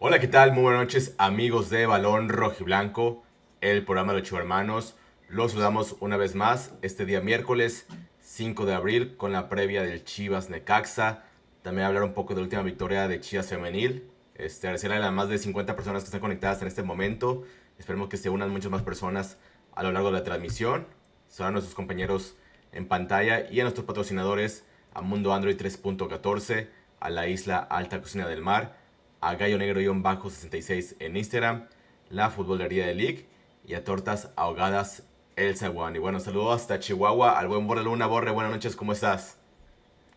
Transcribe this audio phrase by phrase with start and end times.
[0.00, 0.52] Hola, ¿qué tal?
[0.52, 3.24] Muy buenas noches, amigos de Balón Rojiblanco,
[3.60, 4.94] el programa de los Hermanos.
[5.28, 7.84] Los saludamos una vez más este día miércoles
[8.20, 11.24] 5 de abril con la previa del Chivas Necaxa.
[11.62, 14.08] También hablar un poco de la última victoria de Chivas Femenil.
[14.36, 17.42] Este, agradecerle a las más de 50 personas que están conectadas en este momento.
[17.76, 19.36] Esperemos que se unan muchas más personas
[19.74, 20.86] a lo largo de la transmisión.
[21.26, 22.36] Son nuestros compañeros
[22.70, 26.68] en pantalla y a nuestros patrocinadores a Mundo Android 3.14,
[27.00, 28.76] a la isla Alta Cocina del Mar,
[29.20, 31.66] a Gallo Negro-66 en Instagram,
[32.10, 33.26] la Futbolería de League
[33.66, 35.02] y a Tortas Ahogadas
[35.36, 35.96] El Zaguán.
[35.96, 38.06] Y bueno, saludos hasta Chihuahua al buen Borre Luna.
[38.06, 39.36] Borre, buenas noches, ¿cómo estás?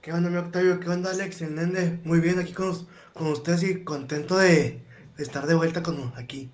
[0.02, 0.80] ¿Qué onda, mi Octavio?
[0.80, 1.42] ¿Qué onda, Alex?
[1.42, 2.00] El Nende.
[2.04, 2.76] Muy bien aquí con,
[3.14, 4.82] con ustedes y contento de,
[5.18, 6.50] estar de vuelta con aquí.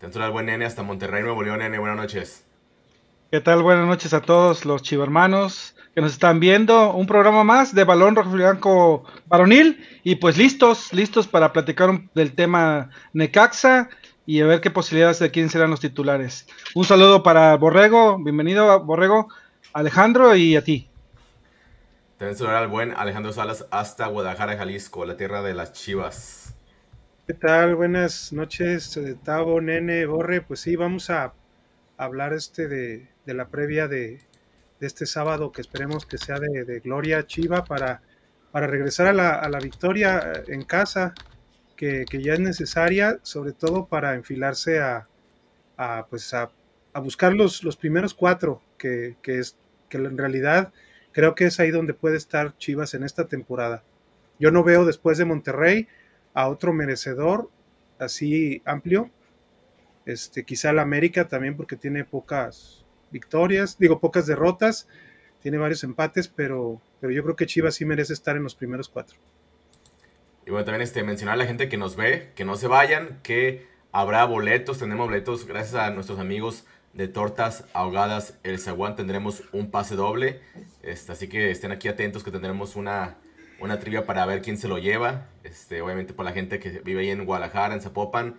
[0.00, 1.78] Dentro del buen nene hasta Monterrey, Nuevo León, nene.
[1.78, 2.44] Buenas noches.
[3.32, 3.62] ¿Qué tal?
[3.62, 6.92] Buenas noches a todos los chivermanos que nos están viendo.
[6.92, 9.82] Un programa más de Balón Rojo Blanco Varonil.
[10.04, 13.88] Y pues listos, listos para platicar del tema Necaxa
[14.26, 16.46] y a ver qué posibilidades de quién serán los titulares.
[16.74, 18.22] Un saludo para Borrego.
[18.22, 19.28] Bienvenido, Borrego,
[19.72, 20.90] Alejandro y a ti.
[22.18, 26.54] También saludar al buen Alejandro Salas hasta Guadalajara, Jalisco, la tierra de las chivas.
[27.26, 27.76] ¿Qué tal?
[27.76, 30.42] Buenas noches, eh, Tavo, Nene, Borre.
[30.42, 31.32] Pues sí, vamos a
[31.96, 34.20] hablar este de, de la previa de,
[34.80, 38.02] este sábado que esperemos que sea de, gloria chiva para,
[38.50, 41.14] para regresar a la, a la, victoria eh, en casa
[41.76, 45.06] que, ya es necesaria sobre todo para enfilarse a,
[45.76, 46.50] a pues a,
[46.96, 49.56] buscar los, los, primeros cuatro que, que, es
[49.88, 50.72] que en realidad
[51.12, 53.84] creo que es ahí donde puede estar Chivas en esta temporada.
[54.40, 55.86] Yo no veo después de Monterrey
[56.34, 57.50] a otro merecedor
[58.00, 59.10] así amplio
[60.04, 62.81] este quizá el América también porque tiene pocas
[63.12, 64.88] victorias, digo pocas derrotas,
[65.40, 68.88] tiene varios empates, pero, pero yo creo que Chivas sí merece estar en los primeros
[68.88, 69.18] cuatro.
[70.46, 73.20] Y bueno, también este, mencionar a la gente que nos ve, que no se vayan,
[73.22, 79.44] que habrá boletos, tendremos boletos gracias a nuestros amigos de Tortas Ahogadas El Zaguán, tendremos
[79.52, 80.40] un pase doble,
[80.82, 83.16] este, así que estén aquí atentos que tendremos una,
[83.60, 87.02] una trivia para ver quién se lo lleva, este, obviamente por la gente que vive
[87.02, 88.36] ahí en Guadalajara, en Zapopan,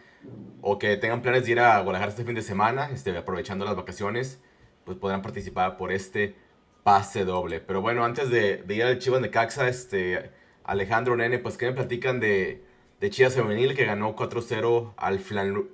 [0.61, 3.75] o que tengan planes de ir a Guadalajara este fin de semana, este, aprovechando las
[3.75, 4.39] vacaciones,
[4.85, 6.35] pues podrán participar por este
[6.83, 7.59] pase doble.
[7.59, 10.31] Pero bueno, antes de, ir al Chivas de Caxa, este,
[10.63, 12.63] Alejandro Nene, pues que me platican de,
[12.99, 15.21] de Chivas Femenil que ganó 4-0 al,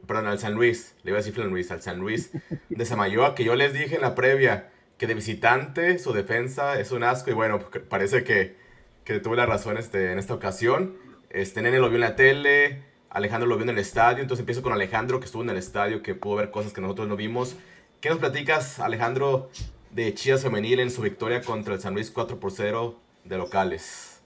[0.07, 2.31] al San Luis, le iba a decir Flan Luis, al San Luis
[2.69, 6.91] de Samayoa, que yo les dije en la previa que de visitante su defensa es
[6.91, 8.57] un asco y bueno, parece que,
[9.05, 10.97] que tuve la razón este, en esta ocasión.
[11.29, 14.61] Este Nene lo vio en la tele, Alejandro lo vio en el estadio, entonces empiezo
[14.61, 17.55] con Alejandro que estuvo en el estadio, que pudo ver cosas que nosotros no vimos.
[18.01, 19.49] ¿Qué nos platicas, Alejandro,
[19.91, 24.21] de Chivas Femenil en su victoria contra el San Luis 4 por 0 de locales?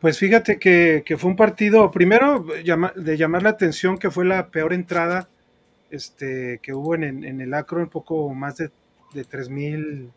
[0.00, 2.44] Pues fíjate que, fue un partido, primero
[2.96, 5.28] de llamar la atención que fue la peor entrada
[5.90, 8.70] este, que hubo en, el Acro, un poco más de,
[9.12, 10.10] de 3.000,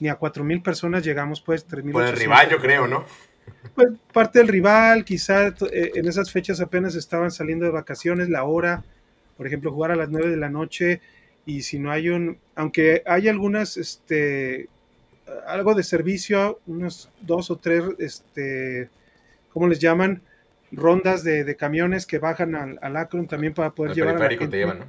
[0.00, 1.92] ni a 4.000 personas llegamos, pues 3.000.
[1.92, 3.04] Por el rival, yo creo, ¿no?
[3.74, 8.44] Pues parte del rival, quizá eh, en esas fechas apenas estaban saliendo de vacaciones, la
[8.44, 8.84] hora,
[9.36, 11.00] por ejemplo, jugar a las 9 de la noche
[11.46, 14.68] y si no hay un, aunque hay algunas, este,
[15.46, 18.88] algo de servicio, unos dos o tres, este,
[19.52, 20.22] ¿cómo les llaman?
[20.72, 24.48] Rondas de, camiones que bajan al, al Akron también para poder llevar a la gente.
[24.48, 24.84] Te llevan, ¿no?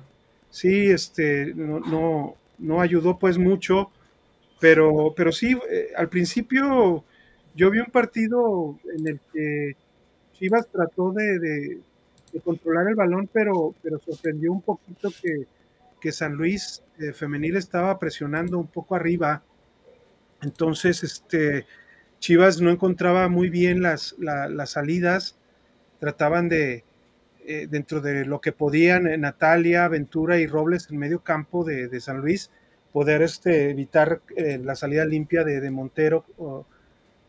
[0.49, 3.89] Sí, este, no, no, no ayudó pues mucho,
[4.59, 7.03] pero, pero sí, eh, al principio
[7.55, 9.75] yo vi un partido en el que
[10.33, 11.79] Chivas trató de, de,
[12.33, 15.47] de controlar el balón, pero, pero sorprendió un poquito que,
[16.01, 19.43] que San Luis eh, femenil estaba presionando un poco arriba.
[20.41, 21.65] Entonces, este,
[22.19, 25.37] Chivas no encontraba muy bien las, las salidas.
[25.99, 26.83] Trataban de,
[27.45, 31.99] eh, dentro de lo que podían, eh, Natalia, Ventura y Robles en medio campo de,
[32.01, 32.51] San Luis,
[32.91, 36.25] poder este, evitar la salida limpia de, Montero,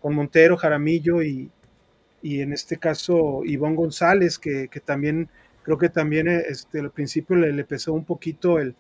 [0.01, 1.51] con Montero, Jaramillo y,
[2.21, 5.29] y, en este caso Ivonne González, que, que también
[5.63, 8.75] Creo que también eh, este, al principio le, pesó un poquito el,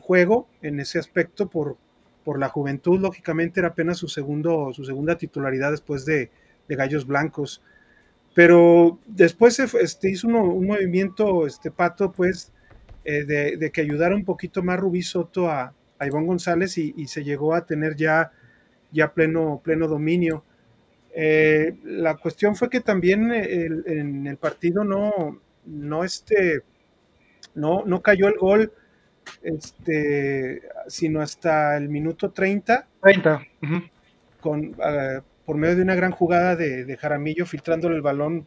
[0.00, 1.76] juego en ese aspecto por,
[2.24, 6.30] por la juventud, lógicamente era apenas su, segundo, su segunda titularidad después de,
[6.68, 7.62] Gallos Blancos.
[8.34, 12.52] Pero después este, hizo un movimiento, este Pato, pues,
[13.04, 17.24] eh, de, que ayudara un poquito más Rubí Soto a, a Iván González y, se
[17.24, 18.30] llegó a tener ya,
[18.92, 20.44] ya pleno, pleno dominio.
[21.14, 26.62] Eh, la cuestión fue que también en el partido no, no este,
[27.54, 28.72] no, no cayó el gol,
[29.42, 32.86] este, sino hasta el minuto 30.
[33.02, 33.42] 30.
[34.40, 38.46] con, ah, por medio de una gran jugada de, Jaramillo filtrándole el balón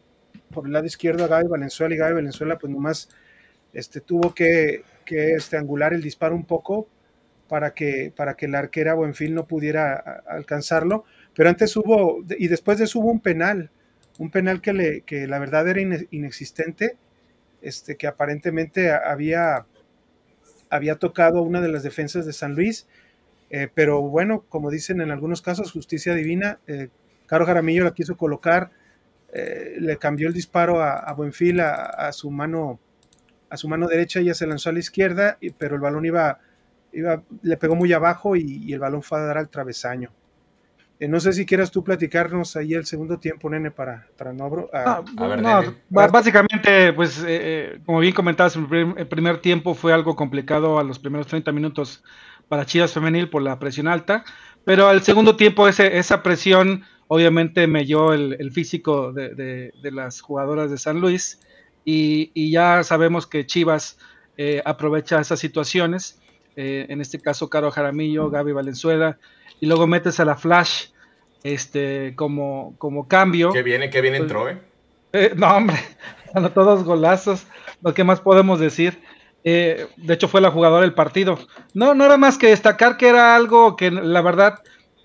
[0.52, 3.08] por el lado izquierdo a Gaby Valenzuela y Gaby Valenzuela pues nomás
[3.72, 6.88] este, tuvo que, que este, angular el disparo un poco
[7.48, 9.94] para que, para que la arquera Buenfil no pudiera
[10.26, 11.04] alcanzarlo,
[11.34, 13.70] pero antes hubo, y después de eso hubo un penal,
[14.18, 15.80] un penal que, le, que la verdad era
[16.10, 16.96] inexistente,
[17.62, 19.66] este, que aparentemente había,
[20.70, 22.86] había tocado una de las defensas de San Luis,
[23.50, 26.88] eh, pero bueno, como dicen en algunos casos, justicia divina, eh,
[27.26, 28.70] Caro Jaramillo la quiso colocar,
[29.32, 32.78] eh, le cambió el disparo a, Buenfil a, su mano
[33.48, 36.40] a su mano derecha, ella se lanzó a la izquierda, pero el balón iba,
[36.92, 40.10] iba le pegó muy abajo y, el balón fue a dar al travesaño.
[41.02, 44.68] Eh, no sé si quieras tú platicarnos ahí el segundo tiempo, nene, para, para no,
[44.72, 50.84] ah, no, básicamente, pues, eh, como bien comentabas, el primer, tiempo fue algo complicado a
[50.84, 52.04] los primeros 30 minutos
[52.46, 54.22] para Chivas Femenil por la presión alta,
[54.64, 60.70] pero al segundo tiempo ese, esa presión obviamente me el, el físico de, las jugadoras
[60.70, 61.40] de San Luis
[61.84, 63.98] y, ya sabemos que Chivas
[64.36, 66.22] eh, aprovecha esas situaciones,
[66.54, 69.18] eh, en este caso Caro Jaramillo, Gaby Valenzuela,
[69.60, 70.86] y luego metes a la Flash
[71.42, 73.52] este, como, como cambio.
[73.52, 74.58] Que viene, que bien pues, entró, ¿eh?
[75.12, 75.32] ¿eh?
[75.36, 75.76] No, hombre,
[76.54, 77.46] todos golazos,
[77.82, 79.00] lo que más podemos decir.
[79.42, 81.38] de hecho, fue la jugadora del partido.
[81.74, 84.60] No, no era más que destacar que era algo que la verdad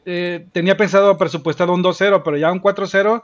[0.09, 3.23] eh, tenía pensado presupuestado un 2-0, pero ya un 4-0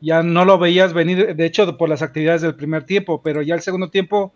[0.00, 3.54] ya no lo veías venir, de hecho, por las actividades del primer tiempo, pero ya
[3.54, 4.32] el segundo tiempo,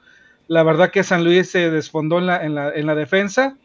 [0.46, 3.56] la verdad que San Luis se desfondó en la, en la, en la defensa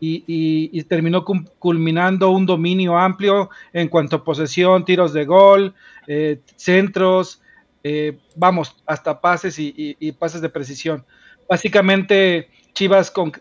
[0.00, 5.74] y, terminó culminando un dominio amplio en cuanto a posesión, tiros de gol,
[6.06, 7.40] eh, centros,
[7.82, 11.04] eh, vamos, hasta pases y, pases de precisión.
[11.48, 13.32] Básicamente, Chivas con,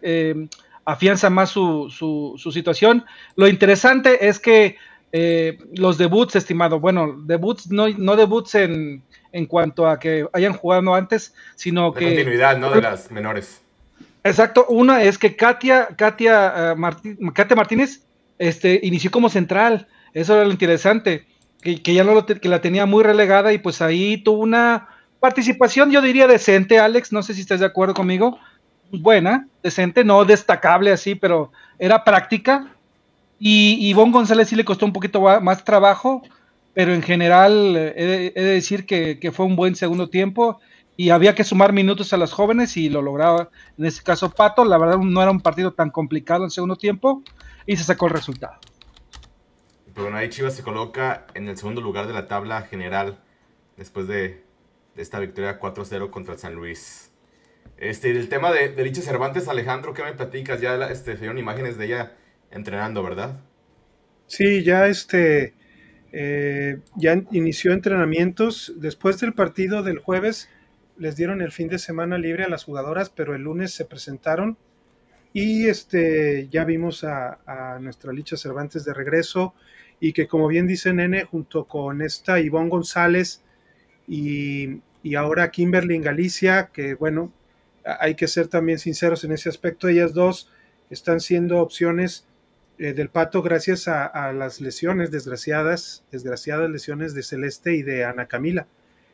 [0.86, 1.90] afianza más su,
[2.38, 3.06] su, situación.
[3.36, 4.78] Lo interesante es que
[5.12, 10.54] eh, los debuts, estimado, bueno, debuts, no, no debuts en, en cuanto a que hayan
[10.54, 12.06] jugado antes, sino que...
[12.06, 12.72] continuidad, ¿no?
[12.72, 13.63] De las menores.
[14.24, 18.04] Exacto, una es que Katia, Katia, uh, Katia Martínez
[18.40, 21.26] este, inició como central, eso era lo interesante,
[21.62, 24.88] que, que ya no lo que la tenía muy relegada y pues ahí tuvo una
[25.20, 28.40] participación, yo diría decente, Alex, no sé si estás de acuerdo conmigo,
[28.92, 32.68] buena, decente, no destacable así, pero era práctica.
[33.40, 36.24] Y Ivonne González sí le costó un poquito más trabajo,
[36.74, 40.60] pero en general eh, he, de decir que, fue un buen segundo tiempo
[40.96, 44.66] y había que sumar minutos a las jóvenes y lo lograba en este caso Pato.
[44.66, 47.24] La verdad no era un partido tan complicado en segundo tiempo
[47.66, 48.60] y se sacó el resultado.
[49.94, 53.20] Pero bueno, ahí Chivas se coloca en el segundo lugar de la tabla general
[53.78, 54.44] después de,
[54.96, 57.12] de esta victoria 4-0 contra el San Luis.
[57.78, 60.62] Este, el tema de, de Licha Cervantes, Alejandro, ¿qué me platicas?
[60.62, 62.14] Ya este, se imágenes de ella
[62.52, 63.40] entrenando, ¿verdad?
[64.28, 65.54] Sí, ya este,
[66.12, 68.74] eh, ya inició entrenamientos.
[68.78, 70.50] Después del partido del jueves,
[70.98, 74.58] les dieron el fin de semana libre a las jugadoras, pero el lunes se presentaron
[75.34, 79.54] y este, ya vimos a, a nuestra Licha Cervantes de regreso
[80.00, 83.42] y que como bien dice Nene, junto con esta Ivonne González
[84.08, 87.32] y, y ahora Kimberly en Galicia, que bueno,
[87.86, 89.88] hay que ser también sinceros en ese aspecto.
[89.88, 90.50] Ellas dos
[90.90, 92.26] están siendo opciones
[92.78, 98.28] eh, del Pato gracias a, las lesiones desgraciadas, desgraciadas lesiones de Celeste y de Ana
[98.28, 98.68] Camila.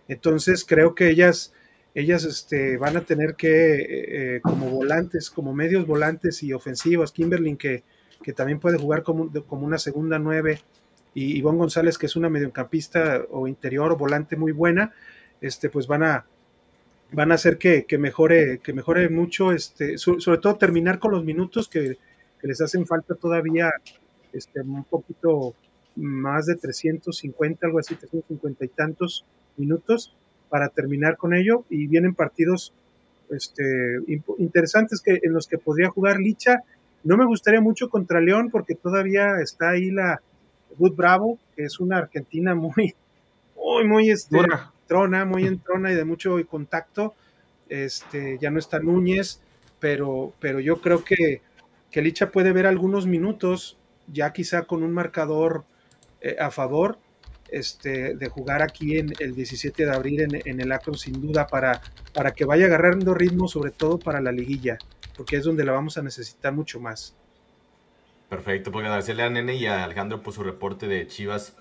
[0.08, 1.54] Entonces creo que ellas,
[1.96, 7.12] ellas este, van a tener que, eh, eh, como volantes, como medios volantes y ofensivos,
[7.12, 7.84] Kimberly que,
[8.22, 10.62] que también puede jugar como, como una segunda nueve,
[11.14, 14.94] y Ivonne González que es una mediocampista o interior o volante muy buena,
[15.42, 16.26] este, pues van a,
[17.12, 21.68] van a hacer que, mejore, que mejore mucho, este, sobre todo terminar con los minutos
[21.68, 21.98] que,
[22.42, 23.70] les hacen falta todavía
[24.32, 25.56] este, un poquito
[25.98, 29.26] más de 350, algo así, 350 y tantos
[29.58, 30.16] minutos
[30.50, 32.74] para terminar con ello y vienen partidos
[33.30, 34.00] este,
[34.38, 36.64] interesantes que, en los que podría jugar Licha.
[37.04, 40.22] No me gustaría mucho contra León porque todavía está ahí la
[40.78, 42.96] Wood Bravo, que es una argentina muy,
[43.56, 44.38] muy, muy este,
[44.88, 47.14] trona, muy en trona y de mucho contacto.
[47.70, 49.40] Este, ya no está Núñez,
[49.80, 51.42] pero, pero yo creo que,
[51.92, 53.78] que Licha puede ver algunos minutos,
[54.12, 55.64] ya quizá con un marcador
[56.22, 56.98] eh, a favor,
[57.52, 61.82] este, de jugar aquí en el 17 de abril en, el Acro, sin duda, para,
[62.14, 64.78] para que vaya agarrando ritmo, sobre todo para la liguilla,
[65.16, 67.16] porque es donde la vamos a necesitar mucho más.
[68.30, 71.56] Perfecto, pues agradecerle a Nene y a Alejandro por su reporte de Chivas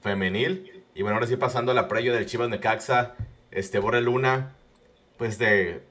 [0.00, 0.84] Femenil.
[0.94, 3.14] Y bueno, ahora sí pasando a la previa del Chivas Necaxa,
[3.50, 4.54] este Borre Luna,
[5.18, 5.82] pues de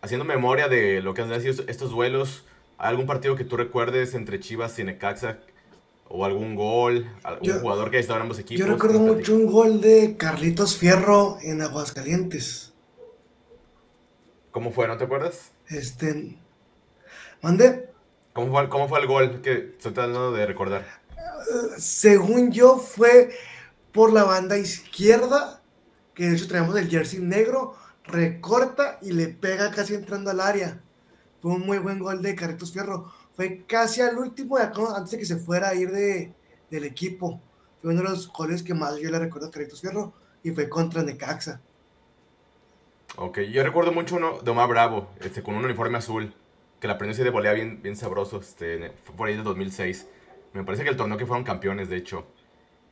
[0.00, 2.44] haciendo memoria de lo que han sido estos duelos,
[2.78, 5.40] ¿algún partido que tú recuerdes entre Chivas y Necaxa
[6.08, 8.64] o algún gol, algún jugador que ha estado en ambos equipos.
[8.64, 12.72] Yo recuerdo mucho un gol de Carlitos Fierro en Aguascalientes.
[14.50, 14.88] ¿Cómo fue?
[14.88, 15.52] ¿No te acuerdas?
[15.68, 16.38] Este.
[17.42, 17.90] ¿Mande?
[18.32, 20.84] ¿Cómo fue, cómo fue el gol que estoy tratando de recordar?
[21.78, 23.30] según yo, fue
[23.92, 25.62] por la banda izquierda,
[26.14, 30.82] que de hecho traemos el jersey negro, recorta y le pega casi entrando al área.
[31.40, 33.12] Fue un muy buen gol de Carlitos Fierro.
[33.36, 36.32] Fue casi al último, antes de que se fuera a ir de,
[36.70, 37.38] del equipo.
[37.82, 40.70] Fue uno de los goles que más yo le recuerdo a Carlitos Fierro y fue
[40.70, 41.60] contra Necaxa.
[43.16, 46.34] Ok, yo recuerdo mucho uno de Omar Bravo, este, con un uniforme azul,
[46.80, 50.08] que la prensa de volea bien, bien sabroso, este, fue por ahí de 2006.
[50.54, 52.26] Me parece que el torneo que fueron campeones, de hecho.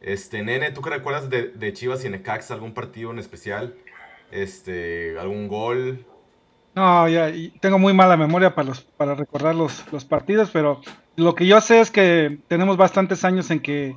[0.00, 2.52] Este, nene, ¿tú qué recuerdas de, de Chivas y Necaxa?
[2.52, 3.74] ¿Algún partido en especial?
[4.30, 6.04] Este, ¿algún gol?
[6.74, 10.80] No, ya tengo muy mala memoria para, los, para recordar los, los partidos, pero
[11.14, 13.96] lo que yo sé es que tenemos bastantes años en que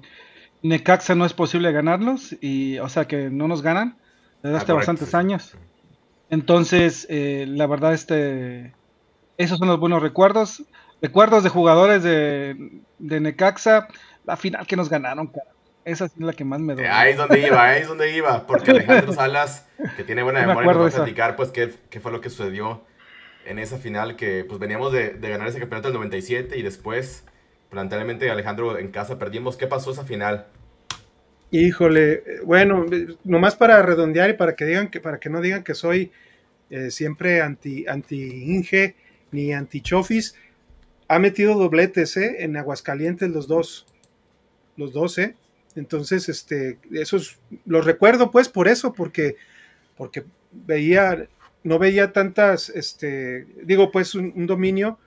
[0.61, 3.97] Necaxa no es posible ganarlos, y, o sea que no nos ganan
[4.43, 5.55] desde ah, hace bastantes años.
[6.29, 8.75] Entonces, eh, la verdad, este,
[9.37, 10.63] esos son los buenos recuerdos.
[11.01, 13.87] Recuerdos de jugadores de, de Necaxa,
[14.25, 15.56] la final que nos ganaron, cara.
[15.87, 16.89] Esa es la que más me duele.
[16.89, 18.45] ahí es donde iba, ahí es donde iba.
[18.45, 19.65] Porque Alejandro Salas,
[19.95, 22.83] que tiene buena memoria, nos va a platicar pues qué, qué, fue lo que sucedió
[23.45, 27.23] en esa final que pues veníamos de, de ganar ese campeonato del 97 y después,
[27.71, 29.55] lamentablemente Alejandro en casa perdimos.
[29.55, 30.47] ¿Qué pasó esa final?
[31.51, 32.85] Híjole, bueno,
[33.23, 36.11] nomás para redondear y para que digan que, para que no digan que soy
[36.69, 38.95] eh, siempre anti, anti Inge
[39.31, 40.35] ni anti Chofis,
[41.07, 42.43] ha metido dobletes, ¿eh?
[42.43, 43.85] En Aguascalientes los dos.
[44.75, 45.37] Los dos, ¿eh?
[45.77, 49.35] Entonces, este, esos los recuerdo pues por eso, porque,
[49.95, 51.27] porque veía,
[51.63, 54.97] no veía tantas, este, digo pues un, dominio,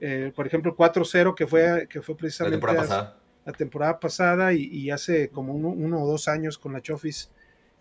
[0.00, 4.52] eh, por ejemplo 4-0 que fue, que fue precisamente la temporada pasada, la temporada pasada
[4.52, 7.30] y, hace como uno, o dos años con la Chofis,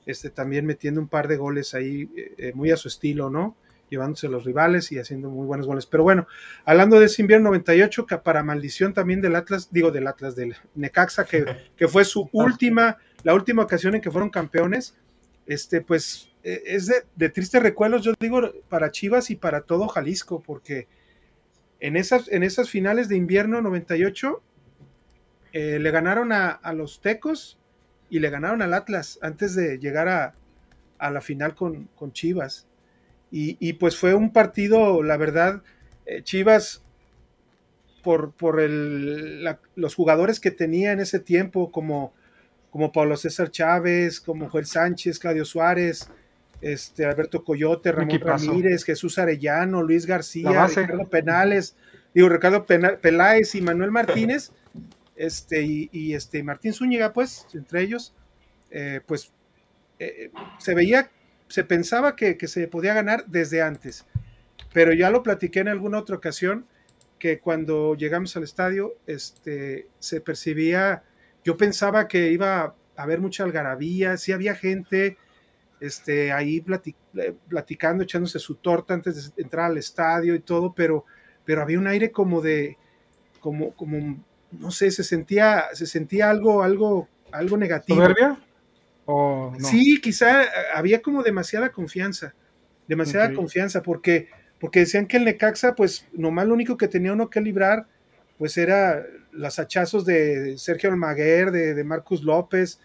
[0.08, 3.56] este, también metiendo un par de goles ahí eh, muy a su estilo, ¿no?
[3.90, 5.86] Llevándose a los rivales y haciendo muy buenos goles.
[5.86, 6.28] Pero bueno,
[6.66, 10.56] hablando de ese invierno 98, que para maldición también del Atlas, digo del Atlas, del
[10.76, 11.46] Necaxa, que,
[11.78, 14.98] que fue su última, la última ocasión en que fueron campeones,
[15.46, 19.88] este, pues e, es de, de tristes recuerdos, yo digo, para Chivas y para todo
[19.88, 20.88] Jalisco, porque
[21.80, 24.42] en esas, en esas finales de invierno 98
[25.54, 27.60] eh, le ganaron a, a, los Tecos
[28.10, 30.36] y le ganaron al Atlas antes de llegar a,
[30.98, 32.68] a la final con, con Chivas.
[33.38, 35.62] Y, pues fue un partido, la verdad,
[36.06, 36.82] eh, Chivas,
[38.02, 42.14] por, por los jugadores que tenía en ese tiempo, como,
[42.72, 46.10] como Pablo César Chávez, como Joel Sánchez, Claudio Suárez,
[46.62, 51.76] este, Alberto Coyote, Ramón Ramírez, Jesús Arellano, Luis García, Ricardo Penales,
[52.14, 54.54] digo, Ricardo Peláez y Manuel Martínez,
[55.18, 58.14] este, y, este, Martín Zúñiga, pues, entre ellos,
[58.72, 59.34] eh, pues
[60.00, 61.12] eh, se veía
[61.48, 64.06] se pensaba que, se podía ganar desde antes,
[64.74, 66.66] pero ya lo platiqué en alguna otra ocasión,
[67.20, 71.04] que cuando llegamos al estadio, este, se percibía,
[71.44, 75.18] yo pensaba que iba a haber mucha algarabía, sí había gente
[75.80, 76.64] este, ahí
[77.16, 81.06] eh, platicando, echándose su torta antes de entrar al estadio y todo, pero,
[81.46, 82.78] pero había un aire como de,
[83.40, 88.02] como, como, no sé, se sentía, se sentía algo, algo, algo negativo.
[89.60, 90.44] Sí, quizá
[90.74, 92.34] había como demasiada confianza,
[92.88, 97.30] demasiada confianza, porque, porque decían que el Necaxa, pues nomás lo único que tenía uno
[97.30, 97.88] que librar,
[98.38, 102.80] pues era los hachazos de Sergio Almaguer, de, de Marcus López,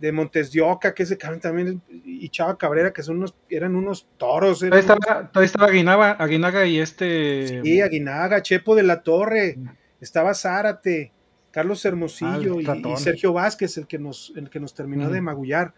[0.00, 3.76] de Montes de Oca, que ese cabrón también, y Chava Cabrera, que son unos, eran
[3.76, 4.60] unos toros.
[4.60, 7.62] Todavía estaba, estaba Aguinaga, Aguinaga, y este.
[7.62, 9.58] Sí, Aguinaga, Chepo de la Torre,
[10.00, 11.12] estaba Zárate,
[11.50, 15.74] Carlos Hermosillo ah, y, Sergio Vázquez, el que nos, el que nos terminó de magullar.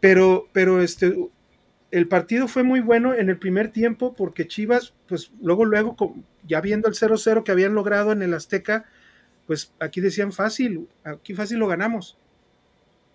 [0.00, 1.14] Pero, pero este,
[1.90, 5.96] el partido fue muy bueno en el primer tiempo porque Chivas, pues luego, luego,
[6.46, 8.86] ya viendo el 0-0 que habían logrado en el Azteca,
[9.46, 12.16] pues aquí decían fácil, aquí fácil lo ganamos.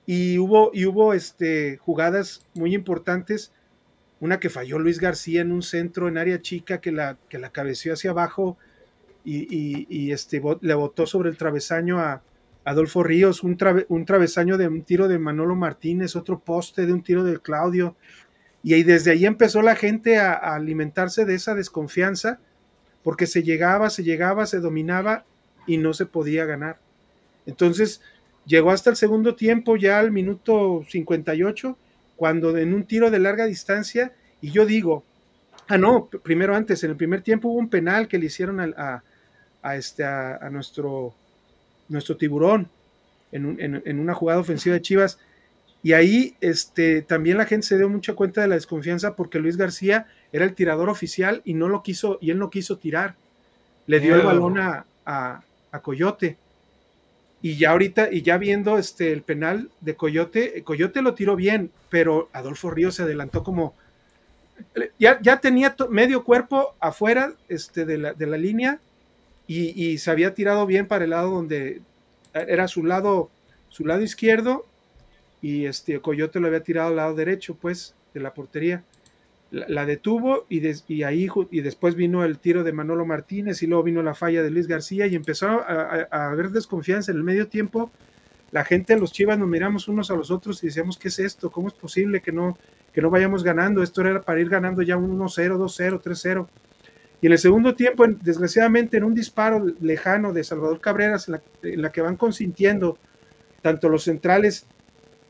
[0.05, 3.53] Y hubo, y hubo este, jugadas muy importantes,
[4.19, 7.51] una que falló Luis García en un centro en área chica que la, que la
[7.51, 8.57] cabeció hacia abajo,
[9.25, 12.21] y, este, le botó sobre el travesaño a
[12.65, 13.57] Adolfo Ríos, un,
[13.89, 17.95] un, travesaño de un tiro de Manolo Martínez, otro poste de un tiro de Claudio.
[18.63, 22.39] Y ahí, desde ahí empezó la gente a, alimentarse de esa desconfianza,
[23.03, 25.25] porque se llegaba, se llegaba, se dominaba
[25.67, 26.79] y no se podía ganar.
[27.45, 28.01] Entonces
[28.45, 31.77] llegó hasta el segundo tiempo, ya al minuto 58,
[32.15, 35.03] cuando en un tiro de larga distancia, y yo digo,
[35.67, 38.73] ah, no, primero antes, en el primer tiempo hubo un penal que le hicieron a,
[38.77, 39.03] a,
[39.63, 41.13] este, a, nuestro
[41.89, 42.69] nuestro tiburón
[43.31, 45.19] en, una jugada ofensiva de Chivas.
[45.81, 49.57] Y ahí este, también la gente se dio mucha cuenta de la desconfianza porque Luis
[49.57, 53.15] García era el tirador oficial y no lo quiso, y él no quiso tirar.
[53.85, 55.41] Le dio el balón a, a,
[55.81, 56.37] Coyote.
[57.41, 61.71] Y ya ahorita, y ya viendo este, el penal de Coyote, Coyote lo tiró bien,
[61.89, 63.73] pero Adolfo Ríos se adelantó como.
[64.97, 68.79] Ya, ya tenía medio cuerpo afuera este, de, la, de la línea
[69.59, 71.81] y, se había tirado bien para el lado donde
[72.33, 73.29] era su lado,
[73.69, 74.65] su lado izquierdo
[75.41, 78.83] y este Coyote lo había tirado al lado derecho, pues, de la portería.
[79.51, 83.83] La, detuvo y, y, ahí y después vino el tiro de Manolo Martínez y luego
[83.83, 87.91] vino la falla de Luis García y empezó a, haber desconfianza en el medio tiempo.
[88.49, 91.51] La gente, los Chivas, nos miramos unos a los otros y decíamos, ¿qué es esto?
[91.51, 92.57] ¿Cómo es posible que no,
[92.93, 93.83] que no vayamos ganando?
[93.83, 96.47] Esto era para ir ganando ya un 1-0, 2-0, 3-0.
[97.23, 101.29] Y en el segundo tiempo, desgraciadamente, en un disparo lejano de Salvador Cabreras,
[101.61, 102.97] en la, que van consintiendo
[103.61, 104.65] tanto los centrales,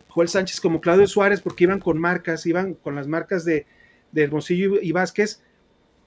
[0.08, 3.68] Joel Sánchez como Claudio Suárez, porque iban con marcas, iban con las marcas de,
[4.12, 5.44] de Hermosillo y Vázquez,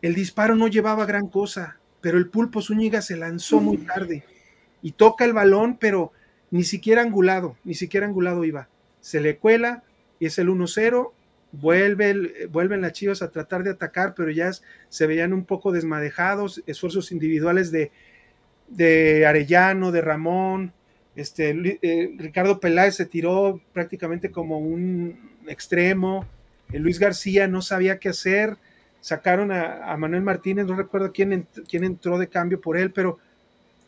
[0.02, 4.24] el disparo no llevaba gran cosa, pero el pulpo Zúñiga se lanzó muy tarde
[4.82, 6.10] y toca el balón, pero
[6.50, 8.68] ni siquiera angulado, ni siquiera angulado iba.
[9.00, 9.84] Se le cuela
[10.18, 11.12] y es el 1-0
[11.60, 14.50] vuelve, vuelven las Chivas a tratar de atacar, pero ya
[14.88, 17.90] se veían un poco desmadejados, esfuerzos individuales de,
[18.68, 20.72] de Arellano, de Ramón,
[21.14, 26.26] este, eh, Ricardo Peláez se tiró prácticamente como un extremo,
[26.72, 28.56] eh, Luis García no sabía qué hacer,
[29.00, 33.18] sacaron a, Manuel Martínez, no recuerdo quién, quién, entró de cambio por él, pero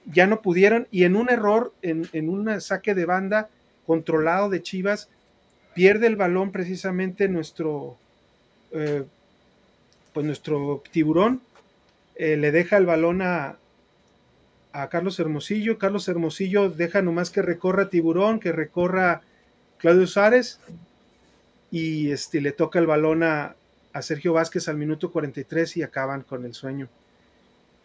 [0.06, 3.50] ya no pudieron, y en un error, en, en un saque de banda
[3.86, 5.10] controlado de Chivas,
[5.78, 7.96] pierde el balón precisamente nuestro,
[8.72, 9.04] eh,
[10.12, 11.40] pues nuestro tiburón,
[12.16, 13.58] eh, le deja el balón a,
[14.90, 19.22] Carlos Hermosillo, Carlos Hermosillo deja nomás que recorra tiburón, que recorra
[19.78, 20.60] Claudio Suárez
[21.70, 23.54] y este, le toca el balón a,
[24.00, 26.88] Sergio Vázquez al minuto 43 y acaban con el sueño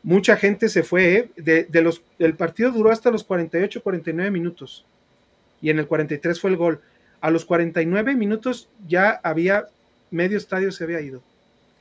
[0.04, 1.66] mucha gente se fue, ¿eh?
[1.70, 4.86] de, los, el partido duró hasta los 48, 49 minutos
[5.62, 6.82] y en el 43 fue el gol.
[7.24, 9.68] A los 49 minutos ya había
[10.12, 11.24] medio estadio se había ido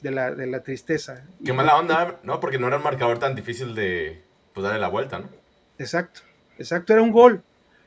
[0.01, 1.25] de la, de la tristeza.
[1.45, 2.39] Qué mala onda, ¿no?
[2.39, 5.29] Porque no era un marcador tan difícil de pues, darle la vuelta, ¿no?
[5.81, 6.21] Exacto,
[6.59, 7.43] exacto, era un gol.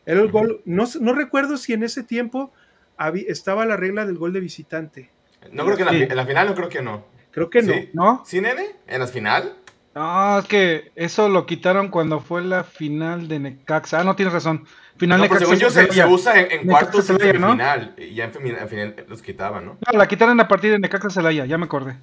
[0.06, 0.64] Era el gol.
[0.66, 2.52] No, no recuerdo si en ese tiempo
[2.98, 5.10] había, estaba la regla del gol de visitante.
[5.54, 7.06] No creo que en la, final, no creo que no.
[7.32, 7.74] Creo que no.
[7.94, 8.24] ¿No?
[8.26, 8.76] ¿Sí, nene?
[8.86, 9.56] ¿En la final?
[9.96, 14.02] No, es que eso lo quitaron cuando fue la final de Necaxa.
[14.02, 14.68] Ah, no, tienes razón.
[14.98, 17.96] Final no, según yo se, usa en, cuartos y final.
[17.98, 19.78] Y ya en final, los quitaban, ¿no?
[19.80, 21.96] No, la quitaron a partir de Necaxa Celaya, ya me acordé.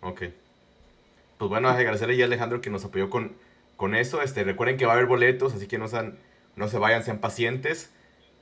[0.00, 0.22] Ok.
[1.38, 3.36] Pues bueno, agradecerle a Alejandro que nos apoyó con,
[3.76, 4.22] con eso.
[4.22, 6.18] Este, recuerden que va a haber boletos, así que no, sean,
[6.56, 7.92] no se vayan, sean pacientes.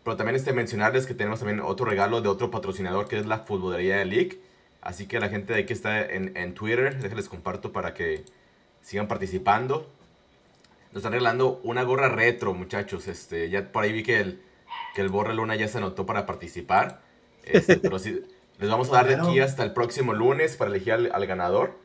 [0.02, 3.40] Pero también este, mencionarles que tenemos también otro regalo de otro patrocinador que es la
[3.40, 4.40] Futbolería de League.
[4.80, 8.24] Así que la gente de ahí que está en, en Twitter, déjenles comparto para que
[8.88, 9.86] sigan participando.
[10.92, 13.06] Nos están regalando una gorra retro, muchachos.
[13.06, 14.40] Este, ya por ahí vi que el,
[14.94, 17.02] que el Borre Luna ya se anotó para participar.
[17.44, 18.22] Este, pero sí,
[18.58, 21.78] les vamos a dar de aquí hasta el próximo lunes para elegir al, ganador.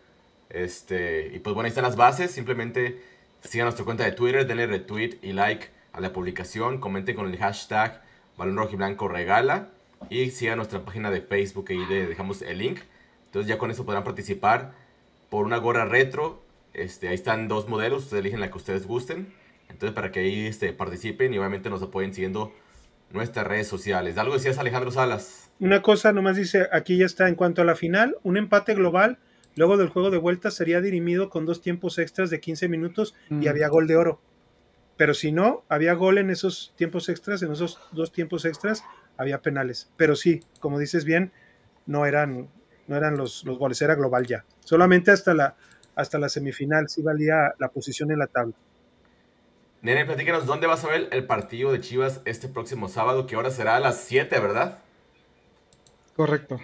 [0.50, 2.32] Este, y pues bueno, ahí están las bases.
[2.32, 3.02] Simplemente
[3.42, 6.80] sigan nuestra cuenta de Twitter, denle retweet y like a la publicación.
[6.80, 8.02] Comenten con el hashtag
[8.38, 9.68] Balón Rojo y Blanco Regala.
[10.10, 12.80] Y sigan nuestra página de Facebook, ahí dejamos el link.
[13.26, 14.72] Entonces ya con eso podrán participar
[15.30, 19.34] por una gorra retro este, ahí están dos modelos, ustedes eligen la que ustedes gusten.
[19.70, 22.54] Entonces, para que ahí este, participen y obviamente nos apoyen siguiendo
[23.12, 24.18] nuestras redes sociales.
[24.18, 25.52] ¿Algo decías, Alejandro Salas?
[25.60, 29.20] Una cosa nomás dice, aquí ya está, en cuanto a la final, un empate global,
[29.56, 33.36] luego del juego de vuelta sería dirimido con dos tiempos extras de 15 minutos y
[33.36, 33.48] mm.
[33.48, 34.20] había gol de oro.
[34.98, 38.84] Pero si no, había gol en esos tiempos extras, en esos dos tiempos extras,
[39.18, 39.92] había penales.
[39.98, 41.32] Pero sí, como dices bien,
[41.86, 42.50] no eran,
[42.88, 44.46] no eran los, los goles, era global ya.
[44.60, 45.56] Solamente hasta la,
[45.96, 48.54] hasta la semifinal, sí valía la posición en la tabla.
[49.82, 53.28] Nene, platícanos, ¿dónde vas a ver el partido de Chivas este próximo sábado?
[53.28, 54.80] Que ahora será a las 7, ¿verdad?
[56.16, 56.60] Correcto.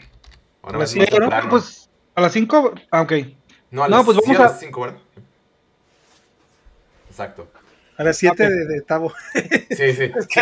[0.62, 1.18] Ahora a las 5,
[1.50, 3.14] pues, a las 5, ah, ok.
[3.72, 5.00] No, a las, pues vamos a las 5, ¿verdad?
[7.10, 7.48] Exacto.
[8.00, 9.12] A las 7 de, de, Tavo.
[9.70, 10.04] Sí, sí.
[10.04, 10.42] es, que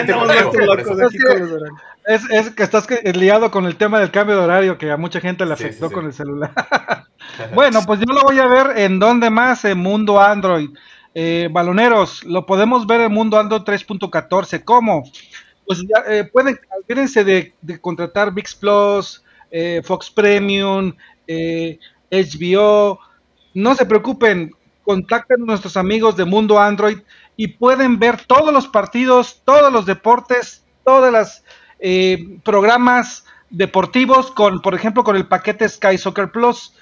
[2.05, 5.19] es, es, que estás liado con el tema del cambio de horario que a mucha
[5.19, 6.53] gente le afectó con el celular.
[7.55, 10.69] bueno, pues yo lo voy a ver en donde más, en Mundo Android.
[11.15, 14.63] Eh, baloneros, lo podemos ver en Mundo Android 3.14.
[14.63, 15.03] ¿Cómo?
[15.65, 20.93] Pues ya eh, pueden, olvídense de, de, contratar VIX Plus, eh, Fox Premium,
[21.27, 22.99] HBO.
[23.55, 24.51] No se preocupen,
[24.83, 26.99] contacten a nuestros amigos de Mundo Android
[27.37, 31.43] y pueden ver todos los partidos, todos los deportes, todos los
[31.79, 36.73] eh, programas deportivos con, por ejemplo, con el paquete Sky Soccer Plus.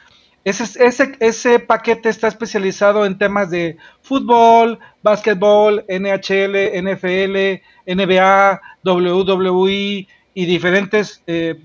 [0.46, 10.08] Ese, ese, ese paquete está especializado en temas de fútbol, básquetbol, NHL, NFL, NBA, WWE
[10.34, 11.60] y diferentes eh,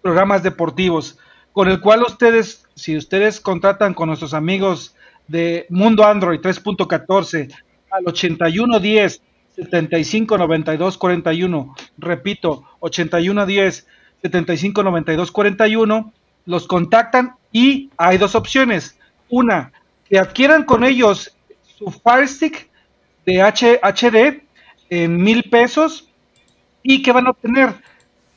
[0.00, 1.18] programas deportivos,
[1.52, 4.96] con el cual ustedes, si ustedes contratan con nuestros amigos
[5.28, 7.54] de Mundo Android 3.14
[7.92, 9.22] al 8110
[9.54, 13.86] 75 92 41, repito, 8110
[14.22, 16.12] 75 92 41,
[16.46, 18.96] los contactan y hay dos opciones.
[19.28, 19.72] Una,
[20.08, 21.36] que adquieran con ellos
[21.78, 22.70] su Fire Stick
[23.26, 24.42] de HD
[24.88, 26.08] en mil pesos
[26.82, 27.74] y que van a obtener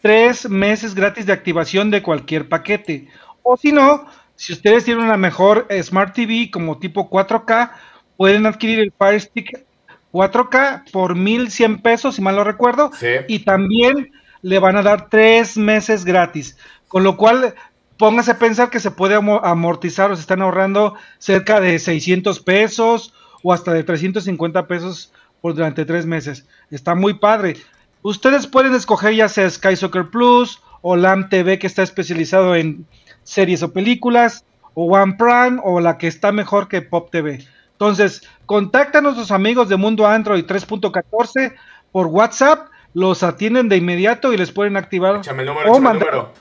[0.01, 3.07] tres meses gratis de activación de cualquier paquete.
[3.41, 7.71] O si no, si ustedes tienen una mejor Smart TV como tipo 4K,
[8.17, 9.65] pueden adquirir el Fire Stick
[10.11, 12.91] 4K por 1100 pesos, si mal no recuerdo,
[13.27, 16.57] y también le van a dar tres meses gratis.
[16.87, 17.55] Con lo cual,
[17.97, 23.13] póngase a pensar que se puede amortizar o se están ahorrando cerca de 600 pesos
[23.43, 26.45] o hasta de 350 pesos por durante tres meses.
[26.71, 27.57] Está muy padre.
[28.01, 32.85] Ustedes pueden escoger ya sea Sky Soccer Plus o LAM TV que está especializado en
[33.23, 37.45] series o películas, o One Prime o la que está mejor que Pop TV.
[37.75, 41.55] Entonces, contactan a nuestros amigos de Mundo Android 3.14
[41.91, 45.17] por WhatsApp, los atienden de inmediato y les pueden activar.
[45.17, 46.31] Échame el número, échame el número.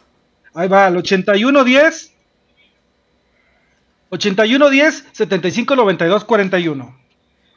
[0.54, 2.14] Ahí va, al 8110
[4.10, 6.96] 8110 7592 41.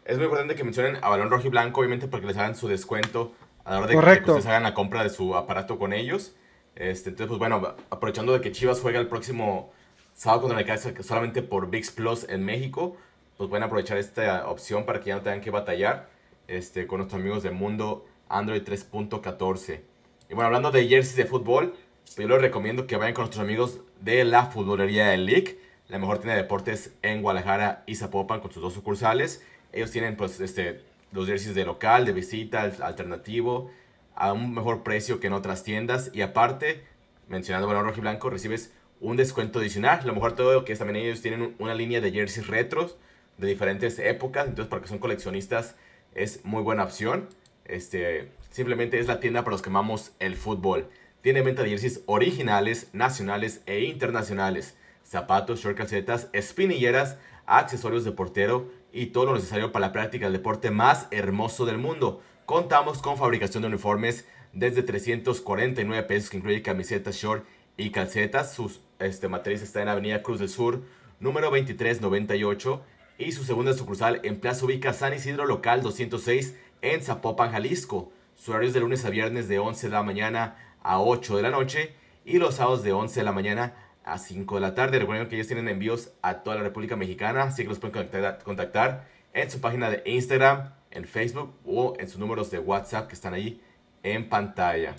[0.05, 2.67] Es muy importante que mencionen a Balón Rojo y Blanco, obviamente, porque les hagan su
[2.67, 4.25] descuento a la hora de Correcto.
[4.25, 6.33] que ustedes hagan la compra de su aparato con ellos.
[6.75, 9.71] Este, entonces, pues bueno, aprovechando de que Chivas juega el próximo
[10.15, 12.97] sábado contra Necaxa solamente por VIX Plus en México,
[13.37, 16.09] pues pueden aprovechar esta opción para que ya no tengan que batallar
[16.47, 19.81] este, con nuestros amigos de Mundo Android 3.14.
[20.29, 23.43] Y bueno, hablando de jerseys de fútbol, pues yo les recomiendo que vayan con nuestros
[23.43, 28.39] amigos de la Futbolería del League, la mejor tienda de deportes en Guadalajara y Zapopan
[28.39, 29.43] con sus dos sucursales.
[29.71, 33.71] Ellos tienen pues este los jerseys de local, de visita, alternativo,
[34.15, 36.11] a un mejor precio que en otras tiendas.
[36.13, 36.83] Y aparte,
[37.27, 40.05] mencionando Balón Rojo y Blanco, recibes un descuento adicional.
[40.05, 42.97] Lo mejor todo que es también ellos tienen una línea de jerseys retros
[43.37, 44.47] de diferentes épocas.
[44.47, 45.75] Entonces, para que son coleccionistas,
[46.13, 47.29] es muy buena opción.
[47.65, 50.89] Este, simplemente es la tienda para los que amamos el fútbol.
[51.21, 54.75] Tiene venta de jerseys originales, nacionales e internacionales.
[55.03, 60.33] Zapatos, short calcetas, espinilleras, accesorios de portero y todo lo necesario para la práctica del
[60.33, 62.21] deporte más hermoso del mundo.
[62.45, 67.45] Contamos con fabricación de uniformes desde 349 pesos que incluye camisetas, short
[67.77, 68.53] y calcetas.
[68.53, 70.81] Sus este, materiales están en Avenida Cruz del Sur,
[71.19, 72.81] número 2398
[73.17, 78.11] y su segunda sucursal en Plaza Ubica San Isidro Local 206 en Zapopan, Jalisco.
[78.35, 81.41] Su horario es de lunes a viernes de 11 de la mañana a 8 de
[81.41, 81.93] la noche
[82.25, 84.99] y los sábados de 11 de la mañana a 5 de la tarde.
[84.99, 88.43] Recuerden que ellos tienen envíos a toda la República Mexicana, así que los pueden contactar,
[88.43, 93.15] contactar en su página de Instagram, en Facebook o en sus números de WhatsApp que
[93.15, 93.61] están ahí
[94.03, 94.95] en pantalla.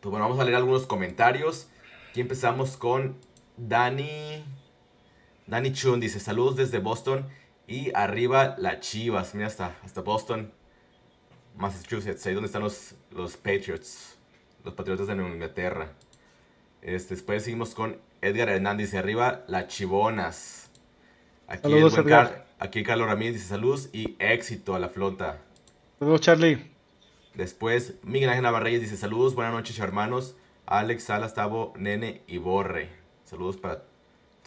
[0.00, 1.68] Pues bueno, vamos a leer algunos comentarios.
[2.10, 3.16] Aquí empezamos con
[3.56, 4.57] Dani.
[5.48, 7.26] Dani Chun dice: Saludos desde Boston
[7.66, 9.34] y arriba la Chivas.
[9.34, 10.52] Mira, hasta, hasta Boston,
[11.56, 14.16] Massachusetts, ahí donde están los, los Patriots,
[14.64, 15.92] los Patriotas de Nueva Inglaterra.
[16.82, 20.70] Este, después seguimos con Edgar Hernández, dice arriba las Chivonas.
[21.48, 22.14] Aquí, Saludos, el buen.
[22.14, 25.40] Car- aquí Carlos Ramírez dice saludos y éxito a la flota.
[25.98, 26.70] Saludos, Charlie.
[27.34, 30.36] Después Miguel Ángel Navarreyes dice saludos, buenas noches hermanos.
[30.66, 32.90] Alex, Salas, Tavo, Nene y Borre.
[33.24, 33.84] Saludos para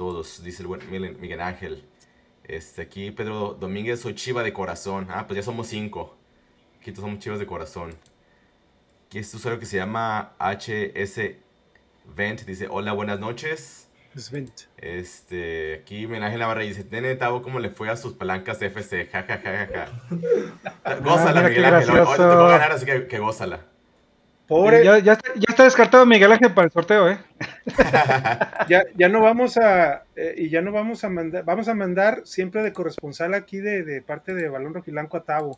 [0.01, 1.85] todos, dice el buen Miguel, Ángel.
[2.43, 5.05] Este, aquí Pedro Domínguez, soy chiva de corazón.
[5.11, 6.17] Ah, pues ya somos cinco.
[6.79, 7.91] Aquí todos somos chivas de corazón.
[9.05, 11.35] Aquí este usuario que se llama HS
[12.15, 13.89] Vent dice hola, buenas noches.
[14.17, 14.61] Svent.
[14.77, 18.65] Este, aquí Miguel Ángel Navarre dice, Nene, Tavo, ¿cómo le fue a sus palancas de
[18.65, 19.05] FC?
[19.05, 19.87] Ja, ja, ja, ja,
[20.83, 20.95] ja.
[21.03, 21.99] Gózala, mira Miguel Ángel.
[21.99, 23.67] Hoy- te tocó ganar, así que, que gózala.
[24.51, 27.17] Pobre, Ya, ya, está, ya está descartado Miguel Ángel para el sorteo, ¿eh?
[28.67, 32.23] ya, ya no vamos a, eh, y ya no vamos a mandar, vamos a mandar
[32.25, 35.57] siempre de corresponsal aquí de, de parte de Balón Rojilanco a Tavo,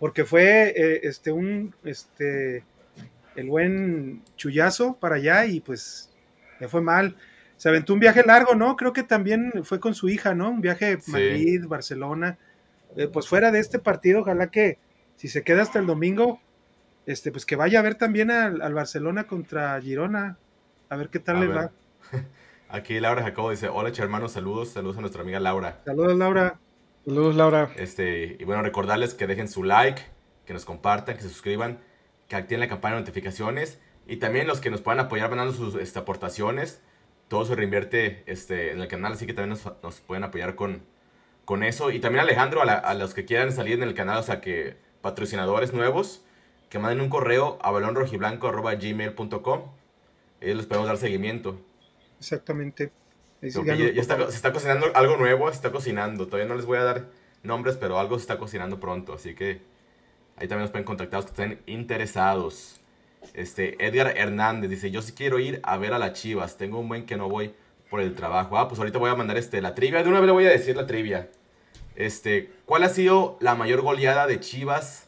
[0.00, 2.64] porque fue eh, este un, este,
[3.36, 6.10] el buen chullazo para allá y pues
[6.58, 7.16] le fue mal.
[7.56, 8.74] Se aventó un viaje largo, ¿no?
[8.74, 10.50] Creo que también fue con su hija, ¿no?
[10.50, 11.12] Un viaje Sí.
[11.12, 12.36] Madrid, Barcelona.
[12.96, 14.78] Eh, pues fuera de este partido, ojalá que
[15.14, 16.40] si se queda hasta el domingo,
[17.06, 20.38] este, pues que vaya a ver también al, al Barcelona contra Girona.
[20.88, 21.56] A ver qué tal A le ver.
[21.56, 21.70] va.
[22.68, 25.80] Aquí Laura Jacobo dice, hola hermanos, saludos, saludos a nuestra amiga Laura.
[25.84, 26.58] Saludos, Laura.
[27.04, 27.70] Saludos, Laura.
[27.76, 30.02] Este, y bueno, recordarles que dejen su like,
[30.46, 31.78] que nos compartan, que se suscriban,
[32.28, 35.74] que activen la campana de notificaciones y también los que nos puedan apoyar mandando sus
[35.76, 36.80] este, aportaciones.
[37.28, 40.82] Todo se reinvierte este, en el canal, así que también nos, nos pueden apoyar con,
[41.44, 41.90] con eso.
[41.90, 44.40] Y también Alejandro, a, la- a los que quieran salir en el canal, o sea,
[44.40, 46.23] que patrocinadores nuevos,
[46.74, 49.62] que manden un correo a balonrojiblanco.gmail.com.
[50.40, 51.56] Ellos les podemos dar seguimiento.
[52.18, 52.90] Exactamente.
[53.40, 56.26] Ya, ya está, se está cocinando algo nuevo, se está cocinando.
[56.26, 57.06] Todavía no les voy a dar
[57.44, 59.12] nombres, pero algo se está cocinando pronto.
[59.12, 59.60] Así que
[60.34, 62.80] ahí también nos pueden contactar los que estén interesados.
[63.34, 66.56] Este, Edgar Hernández dice, yo sí quiero ir a ver a las chivas.
[66.58, 67.54] Tengo un buen que no voy
[67.88, 68.58] por el trabajo.
[68.58, 70.02] Ah, pues ahorita voy a mandar este, la trivia.
[70.02, 71.30] De una vez le voy a decir la trivia.
[71.94, 75.03] Este, ¿cuál ha sido la mayor goleada de Chivas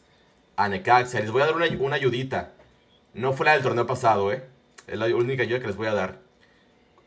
[0.57, 1.21] a Necaxa?
[1.21, 2.53] Les voy a dar una, una ayudita.
[3.13, 4.43] No fue la del torneo pasado, ¿eh?
[4.87, 6.19] Es la única ayuda que les voy a dar.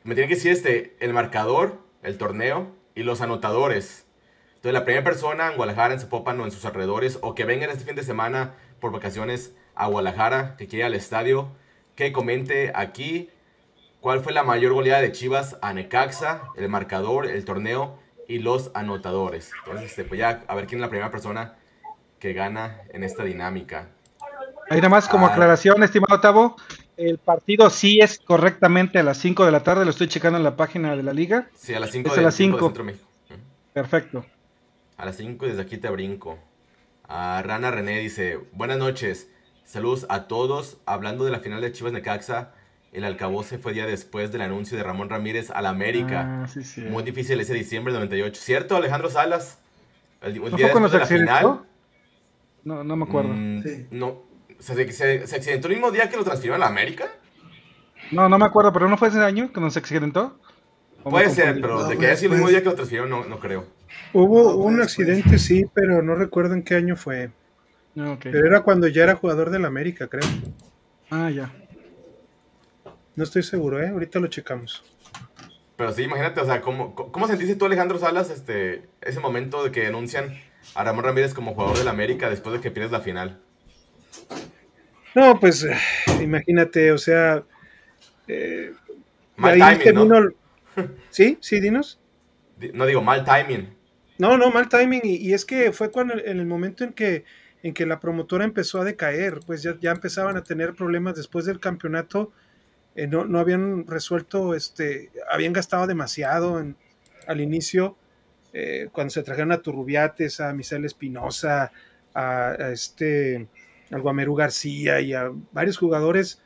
[0.02, 4.06] Me tienen que decir este, el marcador, el torneo y los anotadores.
[4.48, 7.70] Entonces, la primera persona en Guadalajara, en Zapopan o en sus alrededores, o que vengan
[7.70, 11.50] este fin de semana por vacaciones a Guadalajara, que quiera al estadio,
[11.96, 13.30] que comente aquí
[14.00, 18.70] cuál fue la mayor goleada de Chivas a Necaxa, el marcador, el torneo y los
[18.74, 19.50] anotadores.
[19.60, 21.56] Entonces, este, pues ya a ver quién es la primera persona
[22.20, 23.88] que gana en esta dinámica.
[24.68, 25.32] Ahí nada más como Ah.
[25.32, 26.54] aclaración, estimado Tavo,
[26.96, 30.44] el partido sí es correctamente a las 5 de la tarde, lo estoy checando en
[30.44, 31.48] la página de la liga.
[31.56, 32.68] Sí, a las 5 Es a de, las tiempo de cinco.
[32.68, 33.06] Centro México.
[33.72, 34.24] Perfecto.
[34.96, 36.38] A las 5 desde aquí te brinco.
[37.08, 39.28] A Rana René dice, buenas noches,
[39.64, 40.76] saludos a todos.
[40.86, 42.52] Hablando de la final de Chivas Necaxa,
[42.92, 46.42] el alcaboce fue día después del anuncio de Ramón Ramírez al América.
[46.44, 46.82] Ah, sí, sí.
[46.82, 48.40] Muy difícil ese diciembre del 98.
[48.40, 49.58] ¿Cierto, Alejandro Salas?
[50.20, 51.60] El, el ¿No día después de la final.
[52.64, 53.30] No, no me acuerdo.
[53.34, 53.86] Mm, Sí.
[53.90, 54.22] No.
[54.58, 57.06] ¿se, se, se accidentó el mismo día que lo transfirió a la América?
[58.12, 60.38] No, no me acuerdo, pero ¿no fue ese año que nos accidentó?
[61.02, 62.52] ¿O me Puede ser, pero No, de que haya sido el mismo después.
[62.52, 63.66] día que lo transfirió, no, no creo.
[64.12, 64.86] Hubo No, un después.
[65.08, 67.30] accidente, sí, pero no recuerdo en qué año fue.
[67.98, 68.18] Ah.
[68.22, 70.28] Pero era cuando ya era jugador del América, creo.
[71.10, 71.52] Ah, ya.
[73.16, 73.88] No estoy seguro, ¿eh?
[73.88, 74.82] Ahorita lo checamos.
[75.76, 79.70] Pero sí, imagínate, o sea, ¿cómo, cómo sentiste tú, Alejandro Salas, este, ese momento de
[79.72, 80.34] que anuncian
[80.74, 83.40] a Ramón Ramírez como jugador del América después de que pierdes la final?
[85.14, 85.76] No, pues eh,
[86.22, 87.44] imagínate, o sea,
[88.28, 88.72] eh,
[89.36, 90.20] Mal ahí timing, ¿no?
[91.10, 91.98] Sí, sí, dinos.
[92.56, 93.76] Di- No digo, mal timing.
[94.18, 95.00] No, no, mal timing.
[95.04, 97.24] Y, y es que fue cuando en el momento en que,
[97.62, 101.44] en que la promotora empezó a decaer, pues ya, ya empezaban a tener problemas después
[101.44, 102.32] del campeonato.
[102.96, 106.76] eh, no, no habían resuelto, este, habían gastado demasiado en-
[107.26, 107.96] al inicio,
[108.52, 111.72] eh, cuando se trajeron a Turrubiates, a Misael Espinosa,
[112.14, 113.46] a, a este,
[113.90, 116.42] al Guamerú García y a varios jugadores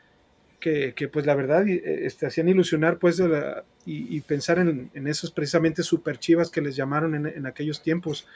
[0.61, 4.59] que, que, pues la verdad eh, este, hacían ilusionar pues de la- y, y pensar
[4.59, 8.27] en, en esos precisamente super chivas que les llamaron en, en aquellos tiempos.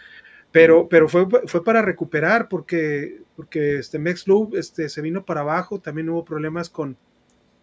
[0.50, 5.40] Pero, pero fue, fue para recuperar porque, porque este Mex Loop este, se vino para
[5.42, 6.96] abajo, también hubo problemas con,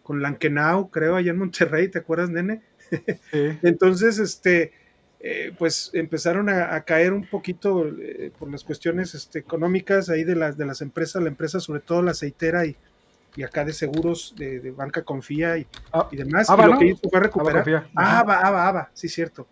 [0.02, 2.62] con Lankenau, creo, allá en Monterrey, ¿te acuerdas, nene?
[3.32, 3.58] Sí.
[3.62, 4.72] Entonces, este,
[5.28, 10.22] eh, pues empezaron a, a caer un poquito eh, por las cuestiones este, económicas ahí
[10.24, 12.76] de las, de las empresas, la empresa, sobre todo la aceitera y,
[13.34, 16.48] y acá de seguros de, de Banca Confía y, Ah, y demás.
[16.48, 16.78] Aba, y lo ¿no?
[16.78, 17.64] que hizo fue recuperar.
[17.96, 19.46] Ah, Aba, Aba, Aba, sí, cierto.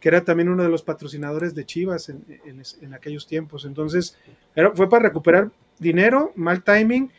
[0.00, 3.64] Que era también uno de los patrocinadores de Chivas en, en- en aquellos tiempos.
[3.64, 4.18] Entonces,
[4.54, 7.10] era- fue para recuperar dinero, mal timing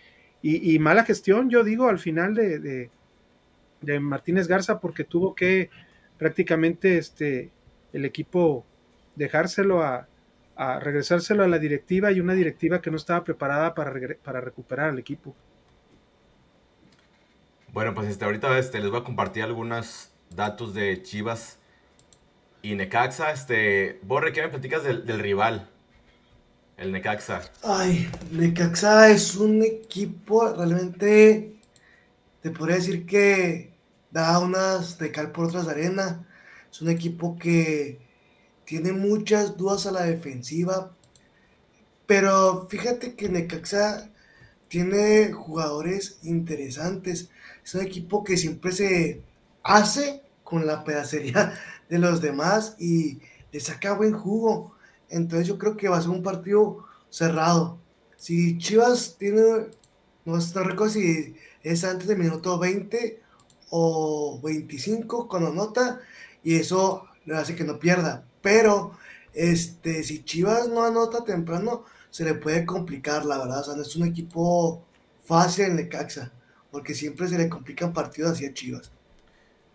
[0.44, 2.90] y, y mala gestión, yo digo, al final de, de-
[3.82, 5.70] de Martínez Garza, porque tuvo que
[6.18, 7.50] prácticamente este,
[7.94, 8.66] el equipo
[9.16, 10.08] dejárselo a,
[10.56, 14.90] a regresárselo a la directiva y una directiva que no estaba preparada para, para recuperar
[14.90, 15.36] al equipo.
[17.74, 21.60] Bueno, pues este, ahorita este, les voy a compartir algunos datos de Chivas
[22.62, 23.32] y Necaxa.
[23.32, 25.70] Este, Borre, ¿qué me platicas del, del rival?
[26.76, 27.42] El Necaxa.
[27.64, 31.56] Ay, Necaxa es un equipo realmente,
[32.42, 33.74] te podría decir que
[34.12, 36.27] da unas de cal por otras de arena.
[36.72, 38.00] Es un equipo que
[38.66, 40.92] tiene muchas dudas a la defensiva,
[42.06, 44.10] pero fíjate que Necaxa
[44.68, 47.30] tiene jugadores interesantes.
[47.64, 49.22] Es un equipo que siempre se
[49.64, 51.54] hace con la pedacería
[51.90, 53.20] de los demás y
[53.52, 54.76] le saca buen jugo.
[55.10, 57.78] Entonces yo creo que va a ser un partido cerrado.
[58.18, 59.42] Si Chivas tiene,
[60.26, 63.22] no no recuerdo si es antes del minuto 20
[63.70, 66.00] o 25 cuando anota
[66.48, 68.24] y eso le hace que no pierda.
[68.42, 68.94] Pero
[69.34, 73.60] este, si Chivas no anota temprano, se le puede complicar, la verdad.
[73.60, 74.86] O sea, no es un equipo
[75.26, 76.32] fácil en Necaxa,
[76.72, 78.94] porque siempre se le complican partidos así a Chivas.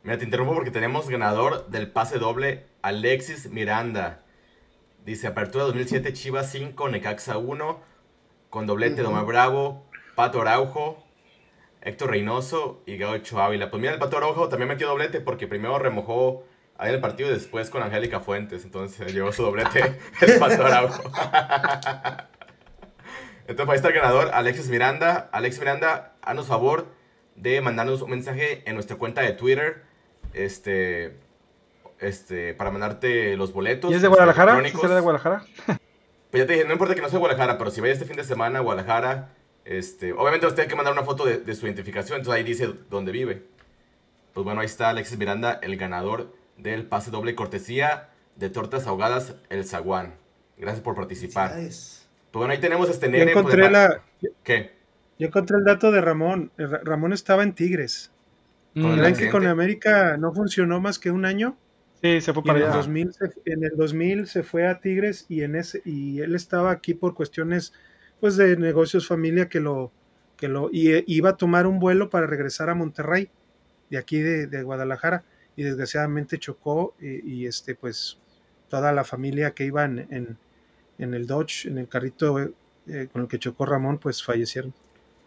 [0.02, 4.22] Mira, te interrumpo porque tenemos ganador del pase doble, Alexis Miranda.
[5.04, 7.80] Dice, apertura 2007, Chivas 5, Necaxa 1,
[8.48, 9.84] con doblete de Omar Bravo,
[10.16, 11.04] Pato Araujo,
[11.82, 13.70] Héctor Reynoso y Gaucho Ávila.
[13.70, 16.46] Pues mira, el Pato Araujo también metió doblete porque primero remojó
[16.78, 18.64] ahí en el partido y después con Angélica Fuentes.
[18.64, 21.02] Entonces llevó su doblete el Pato Araujo.
[23.46, 25.28] Entonces ahí está el ganador, Alexis Miranda.
[25.32, 26.86] Alexis Miranda, haznos favor
[27.36, 29.82] de mandarnos un mensaje en nuestra cuenta de Twitter.
[30.32, 31.18] Este,
[31.98, 33.90] este, para mandarte los boletos.
[33.90, 34.52] ¿Y es de Guadalajara?
[34.52, 34.80] ¿Sí electrónicos.
[34.82, 35.44] será de Guadalajara?
[36.30, 38.16] Pues ya te dije, no importa que no sea Guadalajara, pero si vaya este fin
[38.16, 39.34] de semana a Guadalajara,
[39.66, 42.72] este, obviamente usted tiene que mandar una foto de, de su identificación, entonces ahí dice
[42.88, 43.42] dónde vive.
[44.32, 49.34] Pues bueno, ahí está Alexis Miranda, el ganador del pase doble cortesía de Tortas Ahogadas
[49.50, 50.14] El Zaguán.
[50.58, 51.52] Gracias por participar.
[51.54, 53.32] Pues bueno, ahí tenemos este Yo nene.
[53.32, 54.02] pues, encontré, de- la,
[54.44, 54.72] ¿Qué?
[55.18, 56.50] yo encontré el dato de Ramón.
[56.58, 58.10] Eh, Ra- Ramón estaba en Tigres.
[58.74, 61.56] Con Mm, el ¿Creen que con América no funcionó más que un año?
[62.00, 62.76] sí, se fue para en, el allá.
[62.78, 66.70] 2000 se, en el 2000 se fue a Tigres y en ese y él estaba
[66.72, 67.72] aquí por cuestiones
[68.18, 69.92] pues de negocios familia que lo
[70.36, 73.30] que lo y eh, iba a tomar un vuelo para regresar a Monterrey
[73.90, 75.22] de aquí de, de Guadalajara
[75.56, 78.18] y desgraciadamente chocó y, este pues
[78.68, 80.38] toda la familia que iba en,
[80.98, 84.72] en, el Dodge en el carrito eh, con el que chocó Ramón pues fallecieron.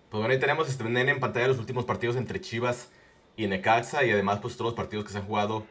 [0.10, 2.90] Pues bueno, ahí tenemos este en pantalla los últimos partidos entre Chivas
[3.38, 5.66] y Necaxa y además pues todos los partidos que se han jugado.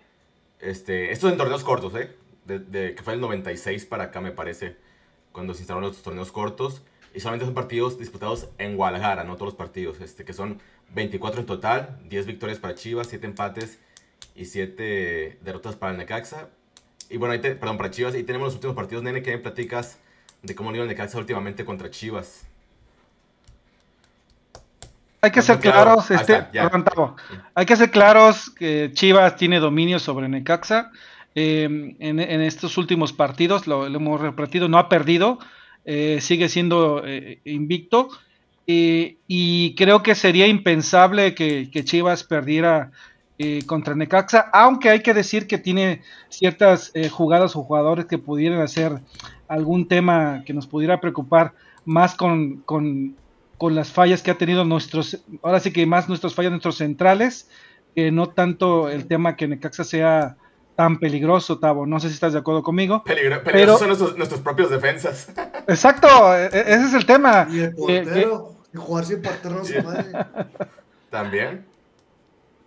[0.60, 2.14] Este, estos en torneos cortos, ¿eh?
[2.44, 4.76] De- que fue el 96 para acá me parece,
[5.32, 6.82] cuando se instalaron los torneos cortos.
[7.14, 10.60] Y solamente son partidos disputados en Guadalajara, no todos los partidos, este, que son
[10.94, 13.78] 24 en total, 10 victorias para Chivas, 7 empates
[14.34, 16.48] y 7 derrotas para el Necaxa.
[17.10, 18.14] Y bueno, ahí te- perdón, para Chivas.
[18.14, 19.98] Y tenemos los últimos partidos, nene, que me platicas
[20.42, 22.46] de cómo le iba el Necaxa últimamente contra Chivas.
[25.20, 25.82] Hay que ser claro.
[25.84, 27.14] claros, este, está, perdón,
[27.54, 30.90] hay que ser claros que Chivas tiene dominio sobre Necaxa.
[31.34, 31.64] Eh,
[31.98, 35.38] en, en estos últimos partidos, lo, lo hemos repetido, no ha perdido,
[35.86, 38.10] eh, sigue siendo eh, invicto.
[38.66, 42.92] Y creo que sería impensable que, que Chivas perdiera
[43.38, 48.18] eh, contra Necaxa, aunque hay que decir que tiene ciertas eh, jugadas o jugadores que
[48.18, 49.00] pudieran hacer
[49.48, 51.52] algún tema que nos pudiera preocupar
[51.84, 53.16] más con, con,
[53.58, 57.48] con las fallas que ha tenido nuestros, ahora sí que más nuestras fallas nuestros centrales,
[57.94, 60.36] que no tanto el tema que Necaxa sea
[60.76, 61.86] tan peligroso, Tavo.
[61.86, 63.04] No sé si estás de acuerdo conmigo.
[63.04, 65.28] Peligro- peligrosos Pero- son nuestros, nuestros propios defensas.
[65.68, 67.46] Exacto, e- e- ese es el tema.
[67.50, 70.26] Y el Eh, portero, y jugar sin portero puede.
[71.10, 71.64] También.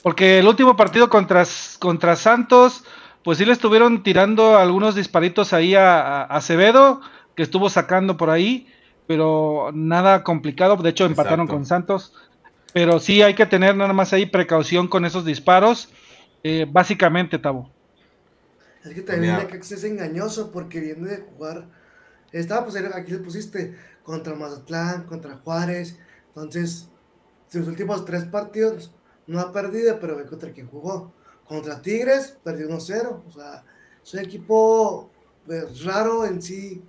[0.08, 1.43] Porque el último partido contra,
[1.80, 2.86] contra Santos,
[3.24, 7.02] pues sí le estuvieron tirando algunos disparitos ahí a, a Acevedo,
[7.36, 8.74] que estuvo sacando por ahí,
[9.06, 10.78] pero nada complicado.
[10.78, 11.54] De hecho, empataron Exacto.
[11.54, 12.13] con Santos.
[12.72, 15.89] Pero sí hay que tener nada más ahí precaución con esos disparos.
[16.41, 17.70] eh, básicamente, Tabo.
[18.86, 19.43] Es que también Mira.
[19.43, 21.67] Necaxa es engañoso porque viene de jugar.
[22.32, 26.00] Estaba, pues aquí le pusiste contra Mazatlán, contra Juárez.
[26.30, 26.88] Entonces,
[27.50, 28.93] sus últimos tres partidos
[29.28, 31.12] no ha perdido, pero ve contra quién jugó.
[31.48, 33.24] Contra Tigres, perdió 1-0.
[33.28, 33.63] O sea,
[34.04, 35.10] es un equipo
[35.46, 36.84] pues, raro en sí,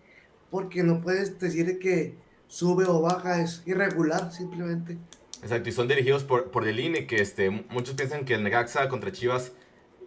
[0.51, 4.99] porque no puedes decir que sube o baja, es irregular simplemente.
[5.43, 9.53] Exacto, y son dirigidos por, por que este, muchos piensan que el Necaxa contra Chivas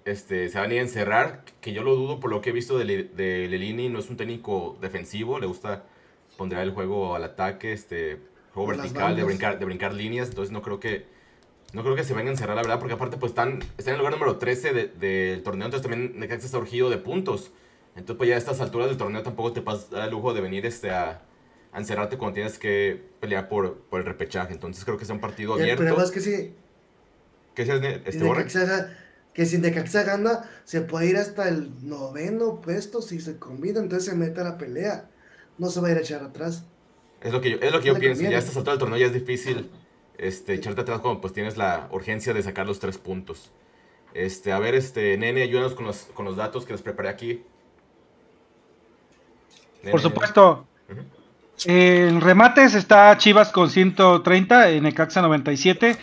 [0.04, 2.54] este, se van a ir a encerrar, que yo lo dudo por lo que he
[2.54, 5.86] visto de, Le- de Lelini, no es un técnico defensivo, le gusta
[6.38, 8.20] pondrá el juego al ataque, este,
[8.54, 11.06] juego Por vertical, de brincar, de brincar líneas, entonces no creo que
[11.74, 13.92] no creo que se venga a encerrar, la verdad, porque aparte pues están, están en
[13.94, 17.52] el lugar número 13 de- del torneo, entonces también Necaxa está urgido de puntos.
[17.96, 20.66] Entonces pues ya a estas alturas del torneo tampoco te dar el lujo de venir
[20.66, 21.22] este, a,
[21.72, 24.54] a encerrarte cuando tienes que pelear por, por el repechaje.
[24.54, 25.84] Entonces creo que es un partido Y el abierto.
[25.84, 26.54] problema es que si,
[27.56, 28.20] ¿Qué es este si?
[28.20, 28.98] Necaxa
[29.34, 34.10] que si Necaxa gana, se puede ir hasta el noveno puesto si se combina, entonces
[34.10, 35.10] se mete a la pelea.
[35.58, 36.66] No se va a ir a echar atrás.
[37.22, 38.24] Es lo que yo, es lo que yo pienso.
[38.24, 39.70] Ya a estas alturas del torneo ya es difícil
[40.22, 43.52] este, echarte atrás cuando pues tienes la urgencia de sacar los tres puntos.
[44.14, 47.44] Este, a ver, este, nene, ayúdanos con los, con los datos que les preparé aquí.
[49.82, 50.02] Nene, Por nene.
[50.02, 50.68] supuesto.
[51.66, 55.98] En remates está Chivas con 130, en Necaxa 97.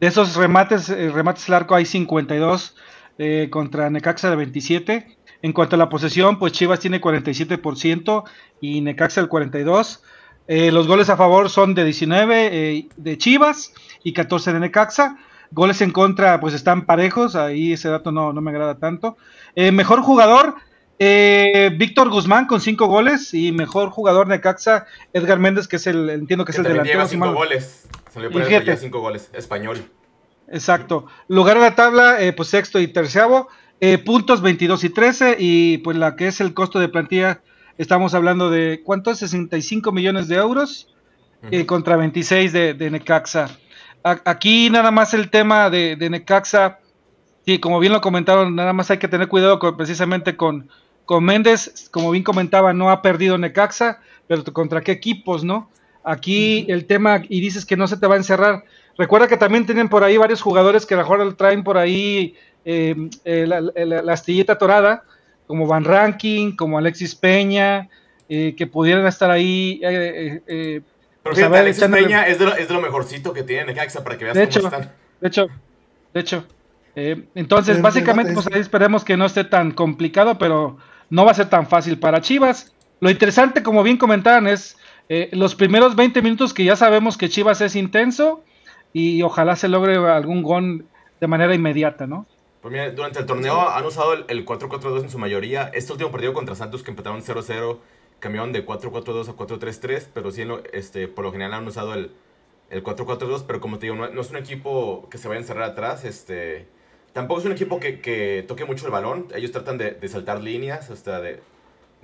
[0.00, 2.74] De esos remates, eh, remates al arco hay 52
[3.18, 5.18] eh, contra Necaxa de 27.
[5.42, 8.24] En cuanto a la posesión, pues Chivas tiene 47%
[8.62, 10.00] y Necaxa el 42%.
[10.48, 13.72] Eh, los goles a favor son de 19 eh, de Chivas
[14.02, 15.18] y 14 de Necaxa.
[15.50, 17.36] Goles en contra, pues están parejos.
[17.36, 19.16] Ahí ese dato no, no me agrada tanto.
[19.54, 20.56] Eh, mejor jugador,
[20.98, 26.10] eh, Víctor Guzmán con 5 goles y mejor jugador Necaxa, Edgar Méndez, que es el,
[26.10, 26.94] entiendo que Que es el delantero.
[26.98, 27.86] lleva si cinco mal- goles.
[28.12, 28.66] Salió por fíjate.
[28.66, 29.30] ya cinco goles.
[29.32, 29.78] Español.
[30.50, 31.06] Exacto.
[31.28, 33.48] Lugar de la tabla, eh, pues sexto y terceavo.
[33.80, 35.36] Eh, puntos 22 y 13.
[35.38, 37.42] Y pues la que es el costo de plantilla
[37.78, 39.14] estamos hablando de, ¿cuánto?
[39.14, 40.94] 65 millones de euros
[41.50, 43.48] eh, contra 26 de, Necaxa.
[44.02, 46.80] aquí nada más el tema de, Necaxa,
[47.46, 50.68] sí, como bien lo comentaron, nada más hay que tener cuidado precisamente con,
[51.06, 55.70] con Méndez, como bien comentaba, no ha perdido Necaxa, pero contra qué equipos, ¿no?
[56.04, 58.64] Aquí el tema, y dices que no se te va a encerrar.
[58.96, 62.34] Recuerda que también tienen por ahí varios jugadores que a lo mejor traen por ahí
[62.64, 65.04] eh, eh, la, astilleta torada,
[65.48, 67.88] como Van Ranking, como Alexis Peña,
[68.28, 69.80] que pudieran estar ahí
[71.36, 74.16] pero pues fíjate, Peña es de, lo, es de, lo, mejorcito que tiene Necaxa para
[74.16, 74.92] que veas de cómo hecho, están.
[75.20, 75.46] De hecho,
[76.14, 76.44] de hecho.
[76.96, 80.78] Eh, entonces, básicamente, pues ahí esperemos que no esté tan complicado, pero
[81.10, 82.72] no va a ser tan fácil para Chivas.
[83.00, 84.76] Lo interesante, como bien comentaban, es
[85.08, 88.42] eh, los primeros 20 minutos que ya sabemos que Chivas es intenso
[88.92, 90.86] y ojalá se logre algún gol
[91.20, 92.26] de manera inmediata, ¿no?
[92.68, 95.70] Pues mira, durante el torneo han usado el 4-4-2 en su mayoría.
[95.72, 97.78] Este último partido contra Santos que empataron 0-0
[98.20, 102.10] cambiaron de 4-4-2 a 4-3-3, pero sí, este, por lo general han usado el,
[102.68, 105.62] el 4-4-2, pero como te digo, no, es un equipo que se vaya a encerrar
[105.62, 106.66] atrás, este,
[107.14, 110.42] tampoco es un equipo que, que toque mucho el balón, ellos tratan de, de saltar
[110.42, 111.40] líneas, hasta de,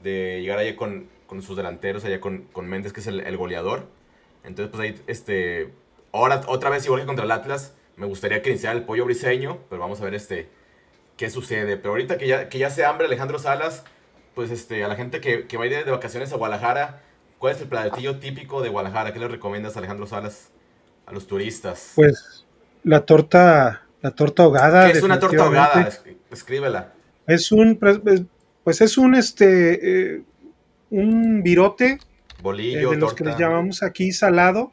[0.03, 3.37] de llegar allá con, con, sus delanteros, allá con, con Méndez, que es el, el,
[3.37, 3.87] goleador.
[4.45, 5.75] Entonces, pues ahí, este,
[6.11, 9.59] ahora otra vez igual que contra el Atlas, me gustaría que iniciara el pollo briseño,
[9.69, 10.49] pero vamos a ver este,
[11.17, 11.77] qué sucede.
[11.77, 13.85] Pero ahorita que ya, que ya se hambre Alejandro Salas,
[14.35, 17.03] pues este, a la gente que, que va a ir de vacaciones a Guadalajara,
[17.39, 19.13] ¿cuál es el platillo típico de Guadalajara?
[19.13, 20.51] ¿Qué le recomiendas, Alejandro Salas,
[21.07, 21.93] a los turistas?
[21.95, 22.45] Pues
[22.83, 24.91] la torta, la torta ahogada.
[24.91, 25.89] ¿Qué es una torta ahogada?
[26.31, 26.93] Escríbela.
[27.27, 28.01] Es un, pues,
[28.63, 30.23] pues es un, este, eh,
[30.91, 31.99] un virote.
[32.43, 34.73] Bolillo, eh, de los que les llamamos aquí salado,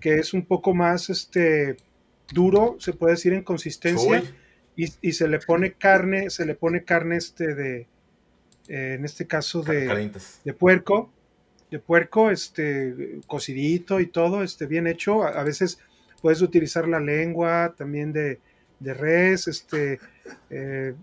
[0.00, 1.76] que es un poco más, este,
[2.32, 4.22] duro, se puede decir en consistencia.
[4.76, 7.88] Y, y, se le pone carne, se le pone carne, este, de,
[8.68, 10.12] eh, en este caso de,
[10.44, 11.10] de, puerco,
[11.70, 15.24] de puerco, este, cocidito y todo, este, bien hecho.
[15.24, 15.80] A, veces
[16.22, 18.38] puedes utilizar la lengua también de,
[18.78, 19.98] de res, este,
[20.50, 20.94] eh,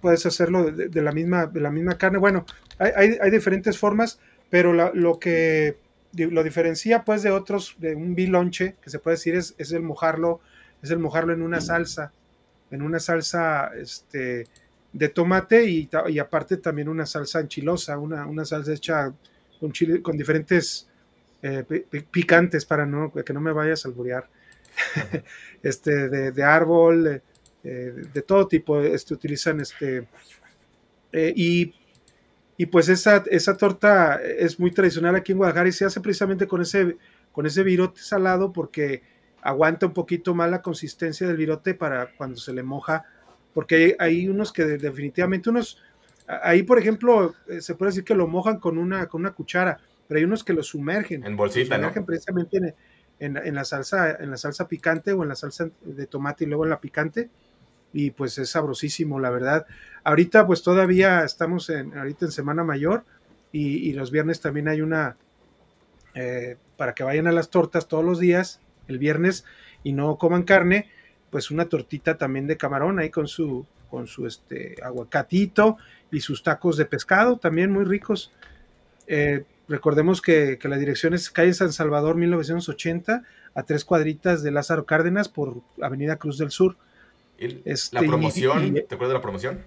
[0.00, 2.18] puedes hacerlo de, la misma, de la misma carne.
[2.18, 2.46] Bueno,
[2.78, 5.76] hay, hay, diferentes formas, pero lo que
[6.16, 9.82] lo diferencia pues de otros, de un bilonche, que se puede decir es, es el
[9.82, 10.40] mojarlo,
[10.82, 12.12] es el mojarlo en una salsa,
[12.70, 14.46] en una salsa, este,
[14.92, 19.12] de tomate y, y, aparte también una salsa enchilosa, una, una salsa hecha
[19.60, 20.88] con, chile, con diferentes
[21.42, 21.64] eh,
[22.10, 24.28] picantes para no, que no me vayas a alburear.
[25.62, 27.22] este, de, árbol,
[27.62, 30.06] eh, de todo tipo, este, utilizan este.
[31.12, 31.74] Eh, y,
[32.56, 36.46] y, pues esa, esa torta es muy tradicional aquí en Guadalajara y se hace precisamente
[36.46, 36.96] con ese,
[37.32, 39.02] con ese virote salado porque
[39.42, 43.04] aguanta un poquito más la consistencia del virote para cuando se le moja
[43.56, 45.82] porque hay, unos que definitivamente, unos,
[46.26, 49.80] ahí por ejemplo, eh, se puede decir que lo mojan con una, con una cuchara,
[50.06, 51.24] pero hay unos que lo sumergen.
[51.24, 52.74] En bolsita, sumergen precisamente
[53.18, 56.64] en, la salsa, en la salsa picante o en la salsa de tomate y luego
[56.64, 57.30] en la picante.
[57.92, 59.66] Y pues es sabrosísimo, la verdad.
[60.04, 63.04] Ahorita pues todavía estamos en, ahorita en Semana Mayor
[63.52, 65.16] y, los viernes también hay una,
[66.14, 69.46] eh, para que vayan a las tortas todos los días, el viernes,
[69.82, 70.90] y no coman carne,
[71.30, 75.78] pues una tortita también de camarón ahí con su, con su este, aguacatito
[76.10, 78.32] y sus tacos de pescado también muy ricos.
[79.06, 83.22] Eh, recordemos que, la dirección es calle San Salvador 1980
[83.54, 86.76] a tres cuadritas de Lázaro Cárdenas por Avenida Cruz del Sur.
[87.38, 89.64] Este, la promoción, ¿te acuerdas de la promoción?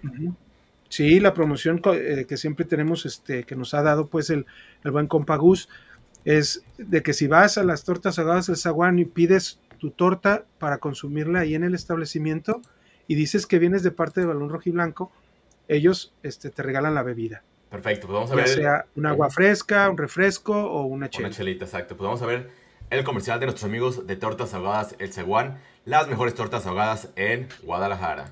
[0.89, 4.45] Sí, la promoción eh, que siempre tenemos, este, que nos ha dado pues el,
[4.84, 5.70] el buen Compagus,
[6.26, 10.45] es de que si vas a las tortas ahogadas del Zaguán y pides tu torta
[10.57, 12.61] para consumirla ahí en el establecimiento
[13.07, 15.11] y dices que vienes de parte de Balón Rojo y Blanco,
[15.67, 17.43] ellos este, te regalan la bebida.
[17.70, 18.47] Perfecto, pues vamos a ver.
[18.47, 21.28] Ya sea un agua fresca, un refresco o una chelita.
[21.28, 21.95] Una chelita, exacto.
[21.95, 22.49] Pues vamos a ver
[22.89, 27.47] el comercial de nuestros amigos de Tortas Ahogadas El Ceguán, las mejores tortas ahogadas en
[27.63, 28.32] Guadalajara.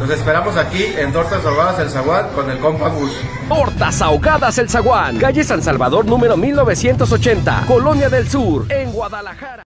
[0.00, 3.10] Los esperamos aquí en Tortas Ahogadas El Zaguán con el compa Gus.
[3.48, 9.64] Tortas Ahogadas El Zaguán, calle San Salvador número 1980, Colonia del Sur, en Guadalajara.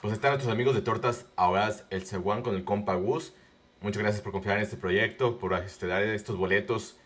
[0.00, 3.34] Pues están nuestros amigos de Tortas Ahogadas El Zaguán con el compa Gus.
[3.80, 6.96] muchas gracias por confiar en este proyecto, por este, dar estos boletos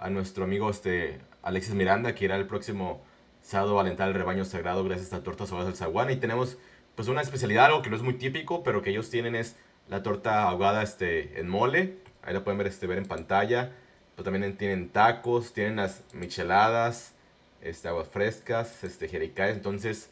[0.00, 3.02] a nuestro amigo este, Alexis Miranda, que irá el próximo
[3.42, 6.10] sábado a alentar el rebaño sagrado gracias a Tortas Ahogadas del Zaguán.
[6.10, 6.56] Y tenemos
[6.94, 9.54] pues una especialidad, algo que no es muy típico, pero que ellos tienen es
[9.88, 11.98] la torta ahogada este, en mole.
[12.22, 13.72] Ahí la pueden ver, este, ver en pantalla.
[14.14, 17.14] Pero también tienen tacos, tienen las micheladas,
[17.60, 19.56] este, aguas frescas, este, jericayas.
[19.56, 20.10] Entonces,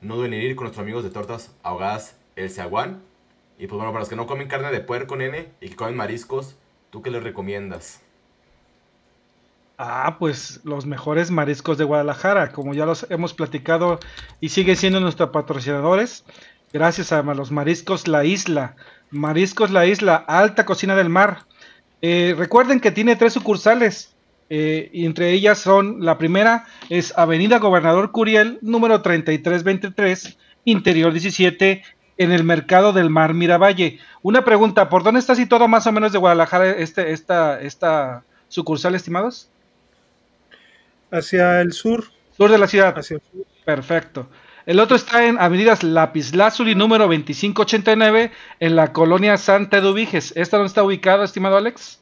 [0.00, 3.02] no deben ir con nuestros amigos de tortas ahogadas El Zaguán.
[3.58, 5.96] Y pues bueno, para los que no comen carne de puerco, nene, y que comen
[5.96, 6.56] mariscos,
[6.90, 8.02] ¿tú qué les recomiendas?
[9.78, 13.98] Ah, pues los mejores mariscos de Guadalajara, como ya los hemos platicado
[14.40, 16.24] y siguen siendo nuestros patrocinadores,
[16.76, 18.76] gracias a los mariscos La Isla.
[19.10, 21.46] Mariscos La Isla, alta cocina del mar.
[22.02, 24.14] Eh, recuerden que tiene tres sucursales,
[24.50, 31.82] eh, y entre ellas son, la primera es Avenida Gobernador Curiel, número 3323, Interior 17,
[32.18, 33.98] en el Mercado del Mar Miravalle.
[34.20, 38.94] Una pregunta, ¿por dónde está situado más o menos de Guadalajara este, esta, esta sucursal,
[38.94, 39.48] estimados?
[41.10, 42.04] Hacia el sur.
[42.36, 42.98] Sur de la ciudad.
[42.98, 43.46] Hacia el sur.
[43.64, 44.28] Perfecto.
[44.66, 50.32] El otro está en Avenidas Lapislázuli número 2589 en la colonia Santa Eduviges.
[50.36, 52.00] ¿Esta dónde está ubicada, estimado Alex?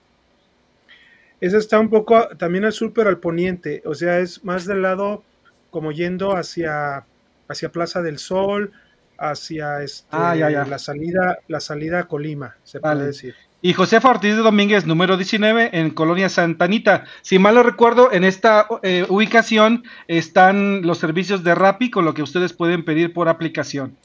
[1.40, 3.82] Esa está un poco también al sur, pero al poniente.
[3.84, 5.22] O sea, es más del lado
[5.70, 7.04] como yendo hacia,
[7.48, 8.72] hacia Plaza del Sol,
[9.18, 10.64] hacia este, Ah, ya, ya.
[10.64, 12.94] la salida, la salida a Colima, se Vale.
[12.96, 13.34] puede decir.
[13.64, 17.06] Y Josefa Ortiz de Domínguez, número 19, en Colonia Santanita.
[17.22, 22.12] Si mal no recuerdo, en esta eh, ubicación están los servicios de Rappi, con lo
[22.12, 23.96] que ustedes pueden pedir por aplicación.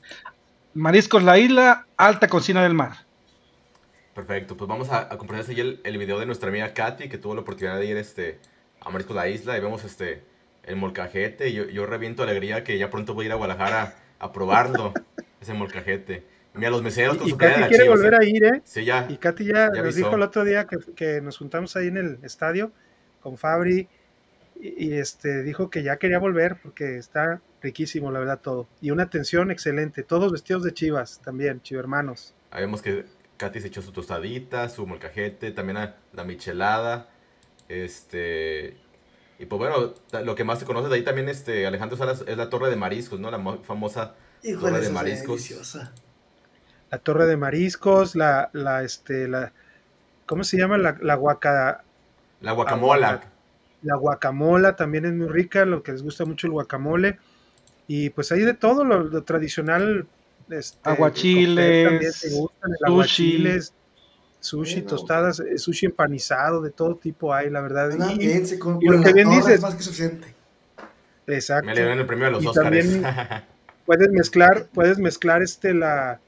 [0.73, 2.99] Mariscos La Isla, alta cocina del mar.
[4.15, 5.17] Perfecto, pues vamos a, a
[5.49, 8.39] ahí el, el video de nuestra amiga Katy, que tuvo la oportunidad de ir este,
[8.79, 10.23] a Marisco La Isla y vemos este,
[10.63, 11.51] el molcajete.
[11.51, 14.93] Yo, yo reviento alegría que ya pronto voy a ir a Guadalajara a probarlo,
[15.41, 16.38] ese molcajete.
[16.59, 18.61] Mira, los meseros con Y, su Katy quiere Chivas, volver a ir, ¿eh?
[18.65, 19.07] Sí, ya.
[19.09, 21.97] Y Katy ya, Ya nos dijo el otro día que, que nos juntamos ahí en
[21.97, 22.71] el estadio
[23.21, 23.87] con Fabri
[24.59, 28.67] y, y, este dijo que ya quería volver porque está riquísimo, la verdad, todo.
[28.81, 32.33] Y una atención excelente, todos vestidos de chivas también, chivermanos.
[32.51, 33.05] Ahí vemos que
[33.37, 37.09] Katy se echó su tostadita, su molcajete, también a- la michelada.
[37.69, 38.75] Este.
[39.37, 39.93] Y pues bueno,
[40.25, 42.75] lo que más se conoce de ahí también, este, Alejandro Salas, es la torre de
[42.75, 43.31] mariscos, ¿no?
[43.31, 45.35] La mo- famosa Híjole, torre de mariscos.
[45.37, 45.93] deliciosa.
[46.91, 49.51] La torre de mariscos, la, la, este, la,
[50.25, 50.77] ¿cómo se llama?
[50.77, 51.83] La, la guaca,
[52.41, 53.21] La guacamola.
[53.83, 57.19] la guacamola también es muy rica, lo que les gusta mucho el guacamole.
[57.87, 60.07] Y pues hay de todo, lo, lo tradicional.
[60.49, 62.85] Este, Aguachiles, cóctel también te gustan, el sushi.
[62.91, 63.73] aguachiles,
[64.39, 64.87] sushi, Bueno.
[64.89, 67.91] tostadas, eh, sushi empanizado, de todo tipo hay, la verdad.
[67.91, 70.33] Anda Y- bien, se come y lo que bien dices- es más que suficiente.
[71.27, 71.65] exacto.
[71.67, 73.03] Me le dieron el premio de los Y también-
[73.85, 76.19] Puedes mezclar, puedes mezclar este la,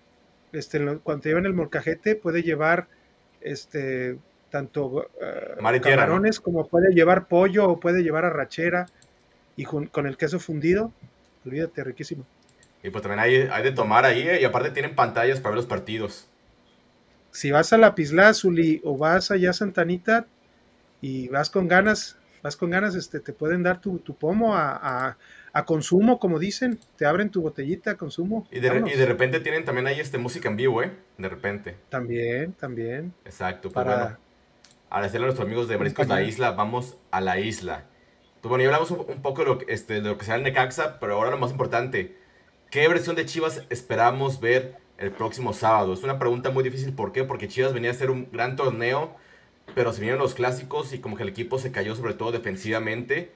[0.51, 2.87] este cuando te llevan el molcajete puede llevar
[3.41, 4.17] este
[4.49, 5.09] tanto
[5.57, 8.85] tierra, camarones como puede llevar pollo o puede llevar arrachera
[9.55, 10.91] y con el queso fundido,
[11.45, 12.25] olvídate, riquísimo.
[12.83, 15.57] y pues también hay, hay de tomar ahí, eh, y aparte tienen pantallas para ver
[15.57, 16.27] los partidos.
[17.31, 20.25] Si vas a la Pislázuli o vas allá a Santanita
[20.99, 24.71] y vas con ganas, vas con ganas, este, te pueden dar tu, tu pomo a,
[25.09, 25.17] a-
[25.53, 28.47] a consumo, como dicen, te abren tu botellita a consumo.
[28.51, 30.91] Y de, y repente tienen también ahí este música en vivo, ¿eh?
[31.17, 31.75] De repente.
[31.89, 33.13] También, también.
[33.25, 33.69] Exacto.
[33.69, 34.17] Pues Para- bueno.
[34.89, 36.21] Agradecerle a nuestros amigos de Mariscos La.
[36.21, 36.51] Isla.
[36.51, 37.85] Vamos a la isla.
[38.41, 40.37] Pues bueno, ya hablamos un, un poco de lo, que- este, de lo que será
[40.37, 42.17] el Necaxa, pero ahora lo más importante.
[42.69, 45.93] ¿Qué versión de Chivas esperamos ver el próximo sábado?
[45.93, 46.93] Es una pregunta muy difícil.
[46.93, 47.23] ¿Por qué?
[47.23, 49.15] Porque Chivas venía a ser un gran torneo,
[49.73, 53.31] pero se vinieron los clásicos y como que el equipo se cayó sobre todo defensivamente.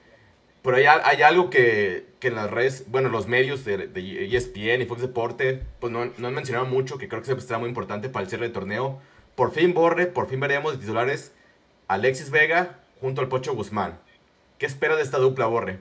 [0.62, 4.36] Pero hay, hay algo que, que en las redes, bueno, los medios de, de E
[4.36, 7.68] ESPN y Fox Deporte, pues no, no han mencionado mucho, que creo que será muy
[7.68, 9.00] importante para el cierre del torneo.
[9.36, 11.32] Por fin Borre, por fin veremos de titulares
[11.88, 13.98] Alexis Vega junto al Pocho Guzmán.
[14.58, 15.78] ¿Qué espera de esta dupla, Borre?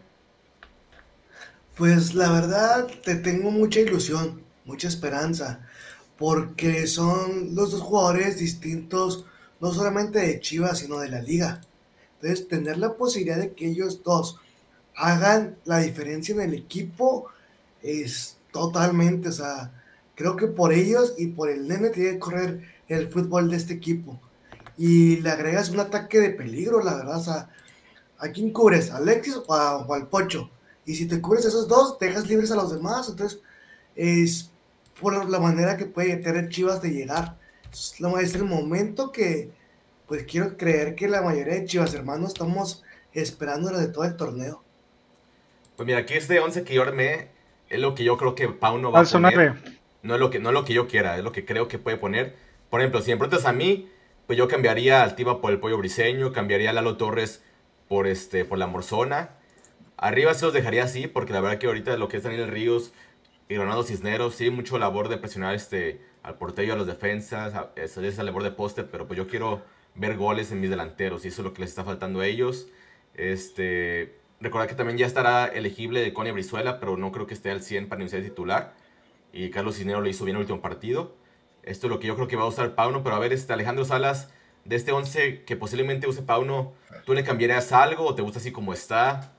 [1.75, 5.67] Pues la verdad, te tengo mucha ilusión, mucha esperanza,
[6.17, 9.25] porque son los dos jugadores distintos,
[9.65, 11.59] no solamente de Chivas, sino de la liga.
[12.21, 14.39] Entonces, tener la posibilidad de que ellos dos
[14.95, 17.29] hagan la diferencia en el equipo
[17.81, 19.71] es totalmente, o sea,
[20.13, 23.73] creo que por ellos y por el nene tiene que correr el fútbol de este
[23.73, 24.19] equipo.
[24.77, 27.49] Y le agregas un ataque de peligro, la verdad, o sea,
[28.19, 28.91] ¿a quién cubres?
[28.91, 30.51] ¿A Alexis o, o al Pocho?
[30.85, 33.09] Y si te cubres esos dos, dejas libres a los demás.
[33.09, 33.39] Entonces,
[33.95, 34.51] es
[35.01, 37.43] por la manera que puede tener Chivas de llegar.
[37.75, 39.51] Es, lo- es el momento que,
[40.07, 44.63] pues quiero creer que la mayoría de Chivas hermanos estamos esperando de todo el torneo.
[45.75, 47.29] Pues mira, aquí este 11 que yo armé
[47.69, 49.43] es lo que yo creo que Pau no va a poner.
[50.03, 51.79] No es lo que, no es lo que yo quiera, es lo que creo que
[51.79, 52.35] puede poner.
[52.69, 53.89] Por ejemplo, si me preguntas a mí,
[54.27, 57.43] pues yo cambiaría al Tiva por el Pollo Briseño, cambiaría a Lalo Torres
[57.89, 59.31] por, este, por la Morzona.
[59.97, 62.93] Arriba se los dejaría así, porque la verdad que ahorita lo que es Daniel Ríos
[63.49, 67.71] y Ronaldo Cisneros, sí, mucho labor de presionar este, al portero, a los defensas, a-
[67.75, 69.63] esa, esa labor de poste, pero pues yo quiero
[69.95, 72.67] ver goles en mis delanteros y eso es lo que les está faltando a ellos.
[73.15, 77.51] Este, recordar que también ya estará elegible de Connie Brizuela, pero no creo que esté
[77.51, 78.75] al 100 para iniciar de titular.
[79.33, 81.15] Y Carlos Cisneros lo hizo bien el último partido.
[81.63, 83.53] Esto es lo que yo creo que va a usar Pauno, pero a ver, este
[83.53, 84.29] Alejandro Salas,
[84.65, 86.73] de este 11 que posiblemente use Pauno,
[87.05, 89.33] ¿tú le cambiarías algo o te gusta así como está?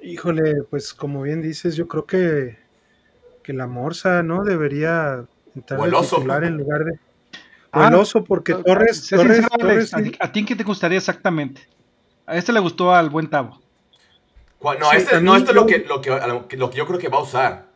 [0.00, 2.58] Híjole, pues como bien dices, yo creo que,
[3.42, 4.44] que la Morsa, ¿no?
[4.44, 5.24] Debería
[5.54, 6.16] entrar O el oso.
[6.16, 6.92] titular en lugar de...
[6.92, 6.98] O
[7.80, 10.98] Ah, el oso, porque Torres, Torres, sincero, Torres, ¿a, ti, a ti qué te gustaría
[10.98, 11.66] exactamente?
[12.26, 13.60] A este le gustó al buen Tavo.
[14.58, 16.56] ¿Cuál- No, Sí, este- no esto es lo yo- que, lo, que, a lo que-
[16.58, 17.66] lo que yo creo que va a usar.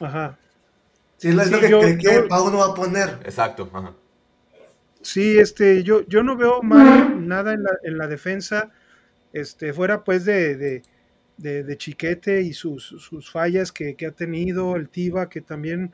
[0.00, 0.38] ajá.
[1.18, 3.18] Sí, es lo Sí, que yo- cree que yo- Pau no va a poner.
[3.24, 3.68] Exacto.
[3.72, 3.92] ajá.
[5.02, 8.70] Sí, este, yo, yo no veo mal nada en la, en la defensa,
[9.32, 10.82] este, fuera pues de, de,
[11.42, 15.92] de- de Chiquete y sus, sus fallas que, que ha tenido, el Tiva, que también,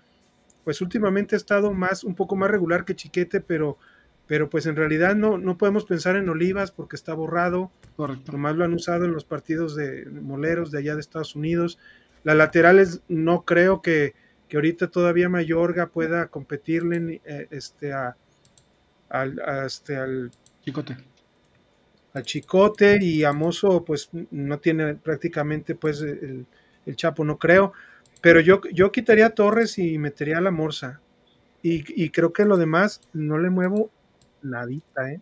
[0.64, 3.78] pues últimamente ha estado más, un poco más regular que Chiquete, pero,
[4.26, 8.32] pero pues en realidad no, no podemos pensar en Olivas porque está borrado, Correcto.
[8.32, 11.78] nomás lo han usado en los partidos de moleros de allá de Estados Unidos.
[12.24, 14.14] Las laterales no creo que,
[14.48, 18.16] que ahorita todavía Mayorga pueda competirle eh, este, a,
[19.08, 20.30] al, a este, al,
[20.62, 20.96] Chicote.
[22.14, 26.46] Al Chicote y a Mozo pues no tiene prácticamente pues el,
[26.86, 27.72] el Chapo, no creo.
[28.20, 31.02] Pero yo, yo quitaría a Torres y metería a la Morsa.
[31.62, 33.90] Y, y creo que lo demás no le muevo
[34.42, 35.20] nadita, ¿eh?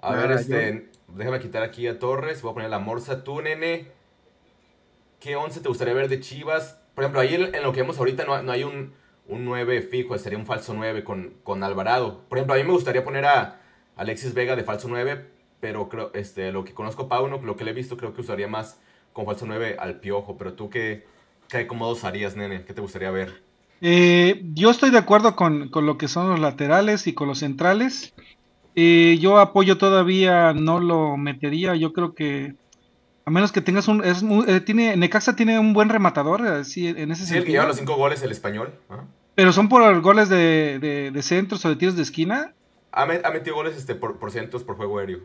[0.00, 3.40] A Nada, ver, este, déjame quitar aquí a Torres, voy a poner la Morsa, tú,
[3.42, 3.92] nene.
[5.20, 6.80] ¿Qué 11 te gustaría ver de Chivas?
[6.94, 8.94] Por ejemplo, ahí en, en lo que vemos ahorita no, no hay un,
[9.26, 12.24] un 9 fijo, sería un falso 9 con, con Alvarado.
[12.28, 13.60] Por ejemplo, a mí me gustaría poner a
[13.96, 15.26] Alexis Vega de falso 9,
[15.60, 18.48] pero creo, este, lo que conozco Pauno, lo que le he visto, creo que usaría
[18.48, 18.78] más
[19.12, 20.36] con falso 9 al Piojo.
[20.36, 21.06] Pero tú, ¿qué,
[21.48, 22.64] qué cómodos harías, nene?
[22.64, 23.42] ¿Qué te gustaría ver?
[23.80, 27.38] Eh, yo estoy de acuerdo con, con lo que son los laterales y con los
[27.40, 28.14] centrales.
[28.74, 31.74] Eh, yo apoyo todavía, no lo metería.
[31.74, 32.54] Yo creo que
[33.24, 37.10] a menos que tengas un, es eh, tiene, Necaxa tiene un buen rematador, así en
[37.10, 38.72] ese Sí, el que lleva los 5 goles, el español.
[39.34, 42.54] Pero son por goles de, de, de centros o de tiros de esquina.
[42.96, 45.20] Ha, met- ha metido goles este, por, por cientos por juego aéreo.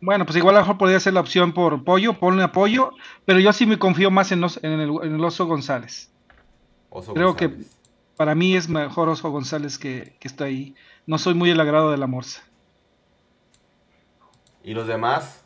[0.00, 2.92] Bueno, pues igual a lo mejor podría ser la opción por pollo, ponle apoyo,
[3.24, 6.10] pero yo sí me confío más en, los- en, el, en el Oso González.
[6.90, 7.52] Oso Creo que
[8.16, 10.74] para mí es mejor Oso González que, que está ahí.
[11.06, 12.42] No soy muy el agrado de la Morsa.
[14.62, 15.44] ¿Y los demás?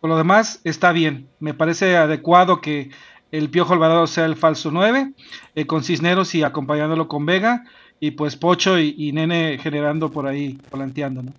[0.00, 1.28] Por lo demás, está bien.
[1.40, 2.90] Me parece adecuado que
[3.32, 5.12] el Piojo Alvarado sea el falso 9,
[5.54, 7.64] eh, con Cisneros y acompañándolo con Vega,
[8.00, 11.32] y pues Pocho y, y Nene generando por ahí, volanteando, ¿no?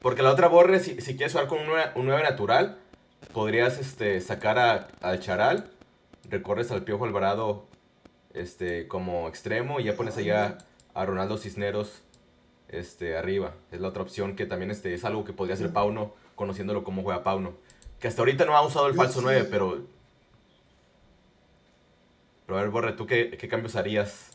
[0.00, 2.78] Porque la otra borre, si, si quieres jugar con un 9, un nueve natural,
[3.32, 5.70] podrías este, sacar a, al Charal,
[6.30, 7.66] recorres al Piojo Alvarado
[8.34, 10.58] este, como extremo y ya pones allá
[10.94, 12.02] a Ronaldo Cisneros
[12.68, 13.54] este, arriba.
[13.72, 17.02] Es la otra opción que también este, es algo que podría hacer Pauno, conociéndolo cómo
[17.02, 17.54] juega Pauno.
[17.98, 19.24] Que hasta ahorita no ha usado el falso sí.
[19.24, 19.84] 9, pero...
[22.46, 24.30] Pero a ver, Borre, ¿tú qué, qué cambios harías?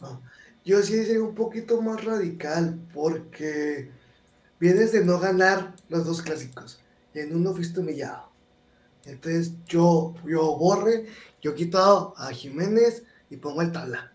[0.64, 3.90] Yo sí sería un poquito más radical porque
[4.60, 6.80] vienes de no ganar los dos clásicos
[7.14, 8.30] y en uno fuiste humillado.
[9.06, 11.08] Entonces yo, yo borre,
[11.42, 14.14] yo quito a Jiménez y pongo al Tabla.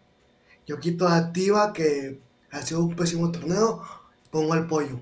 [0.67, 2.21] Yo quito a Tiva que
[2.53, 3.83] ha sido un pésimo torneo,
[4.31, 5.01] pongo al Pollo.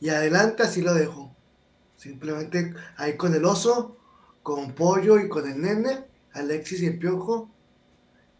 [0.00, 1.32] Y adelante así lo dejo.
[1.96, 3.96] Simplemente ahí con el oso,
[4.42, 7.50] con Pollo y con el nene, Alexis y el Piojo.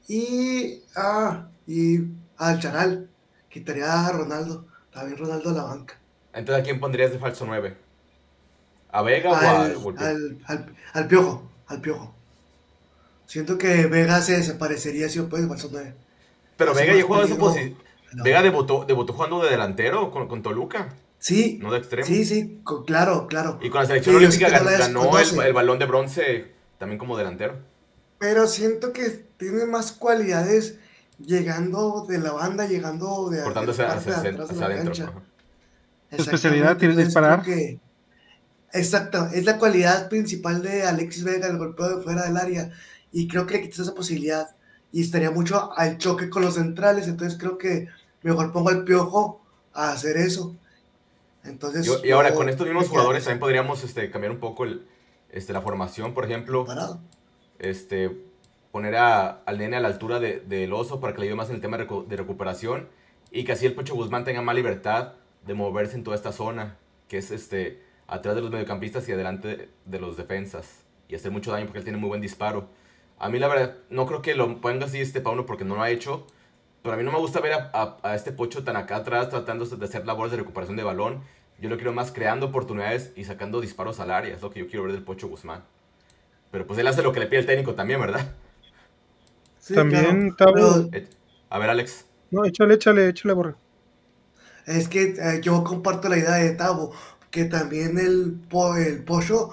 [0.08, 2.00] Y, ah, y
[2.38, 3.10] al Charal,
[3.50, 5.98] quitaría a Ronaldo, también Ronaldo a la banca.
[6.32, 7.76] Entonces, ¿a quién pondrías de falso 9?
[8.90, 12.14] ¿A Vega o Al, al al, Piojo, al Piojo.
[13.26, 15.94] Siento que Vega se desaparecería si puede falso 9.
[16.56, 17.76] Pero Vega ya juega en su posición.
[18.14, 18.24] No.
[18.24, 20.88] Vega debutó, debutó jugando de delantero con, con Toluca,
[21.18, 22.06] Sí, no de extremo.
[22.06, 23.58] sí, sí, claro, claro.
[23.60, 27.56] Y con la selección olímpica sí ganó el balón de bronce también como delantero.
[28.18, 30.78] Pero siento que tiene más cualidades
[31.18, 35.22] llegando de la banda, llegando de Cortándose de hacia, de hacia de la adentro.
[36.10, 37.42] especialidad tiene que Entonces, disparar.
[37.42, 37.80] que-
[38.72, 42.70] exacto, es la cualidad principal de Alexis Vega, el golpeo de fuera del área.
[43.12, 44.54] Y creo que le quitas esa posibilidad.
[44.92, 47.08] Y estaría mucho al choque con los centrales.
[47.08, 47.88] Entonces creo que
[48.22, 49.40] mejor pongo al piojo
[49.74, 50.56] a hacer eso.
[51.44, 54.86] Entonces, Yo- y ahora con estos mismos jugadores también podríamos este, cambiar un poco el,
[55.30, 56.64] este, la formación, por ejemplo.
[56.66, 57.00] parado.
[57.58, 58.16] Este,
[58.70, 61.48] poner a, al nene a la altura del de, oso para que le ayude más
[61.48, 62.88] en el tema de, de, recuperación
[63.30, 65.14] y que así el Pocho Guzmán tenga más libertad
[65.46, 66.76] de moverse en toda esta zona,
[67.08, 71.52] que es este atrás de los mediocampistas y adelante de los defensas y hacer mucho
[71.52, 72.68] daño porque él tiene muy buen disparo.
[73.18, 75.82] A mí la verdad, no creo que lo ponga así este Pauno porque no lo
[75.82, 76.26] ha hecho,
[76.82, 79.64] pero a mí no me gusta ver a, a, este Pocho tan acá atrás tratando
[79.64, 81.22] de hacer labores de recuperación de balón.
[81.60, 84.68] Yo lo quiero más creando oportunidades y sacando disparos al área, es lo que yo
[84.68, 85.64] quiero ver del Pocho Guzmán.
[86.50, 88.32] Pero pues él hace lo que le pide el técnico también, ¿verdad?
[89.74, 90.34] También,
[90.92, 91.08] eh,
[91.50, 92.06] A ver, Alex.
[92.30, 93.56] No, échale, échale, échale, borra.
[94.66, 96.92] Es que eh, yo comparto la idea de Tavo,
[97.30, 98.40] que también el,
[98.78, 99.50] el Pocho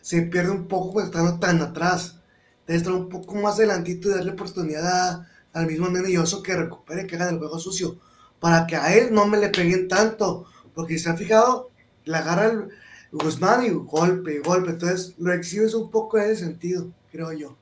[0.00, 2.20] se pierde un poco estando tan atrás.
[2.66, 6.56] Debe estar un poco más adelantito y darle oportunidad al mismo nene y oso que
[6.56, 7.98] recupere, que haga el juego sucio.
[8.40, 10.46] Para que a él no me le peguen tanto.
[10.74, 11.70] Porque si se ha fijado,
[12.04, 12.68] le agarra el
[13.12, 14.70] Guzmán y golpe y golpe.
[14.70, 17.58] Entonces lo exhibes un poco en ese sentido, creo yo.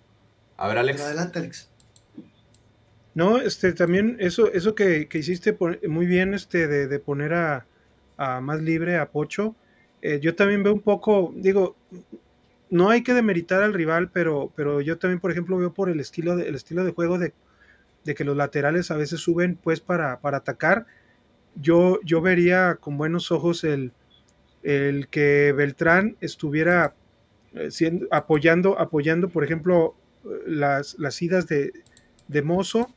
[0.57, 1.01] A ver, Alex.
[1.01, 1.72] adelante, Alex.
[3.15, 5.57] No, este, también eso, eso que, hiciste
[5.87, 7.67] muy bien, este, de, poner a,
[8.41, 9.55] más libre a Pocho.
[10.01, 11.77] Eh, yo también veo un poco, digo,
[12.71, 16.01] no hay que demeritar al rival, pero, pero yo también, por ejemplo, veo por el
[16.01, 17.35] estilo de, estilo de juego de,
[18.15, 20.87] que los laterales a veces suben pues para, para atacar.
[21.55, 23.93] Yo, yo vería con buenos ojos el,
[24.63, 26.95] el que Beltrán estuviera
[27.55, 29.95] eh, siendo, apoyando, apoyando, por ejemplo,
[30.47, 31.73] las, las idas de,
[32.29, 32.89] de Mozo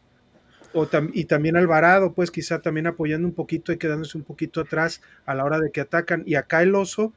[0.75, 5.01] o y también Alvarado, pues quizá también apoyando un poquito y quedándose un poquito atrás
[5.25, 6.23] a la hora de que atacan.
[6.25, 7.13] Y acá el oso,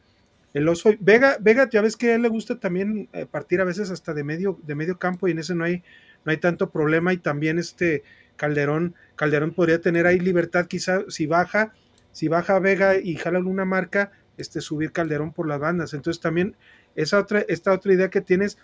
[0.55, 3.65] el oso, Vega, Vega, ya ves que a él le gusta también eh, partir a
[3.65, 5.83] veces hasta de medio, de medio campo y en ese no hay,
[6.25, 7.13] no hay tanto problema.
[7.13, 8.05] Y también este
[8.37, 11.75] Calderón, Calderón podría tener ahí libertad, quizá si baja,
[12.13, 15.95] si baja Vega y jala una marca, este subir Calderón por las bandas.
[15.95, 16.55] Entonces también
[16.95, 18.57] esa otra, esta otra idea que tienes,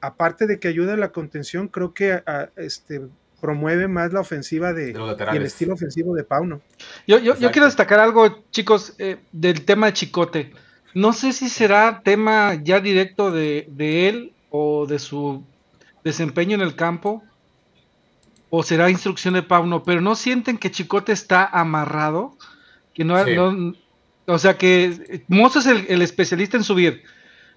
[0.00, 2.24] aparte de que ayuda a la contención, creo que
[2.56, 3.02] este,
[3.42, 6.62] promueve más la ofensiva de, y el estilo ofensivo de Pauno.
[7.08, 10.52] Yo, yo, yo quiero destacar algo, chicos, eh, del tema de Chicote.
[10.94, 13.66] No sé si será tema ya directo de,
[14.08, 15.44] él o de su
[16.04, 17.24] desempeño en el campo
[18.48, 22.36] o será instrucción de Pauno, pero no sienten que Chicote está amarrado,
[22.94, 23.16] que no,
[24.26, 27.02] o sea que Mozo es el, especialista en subir,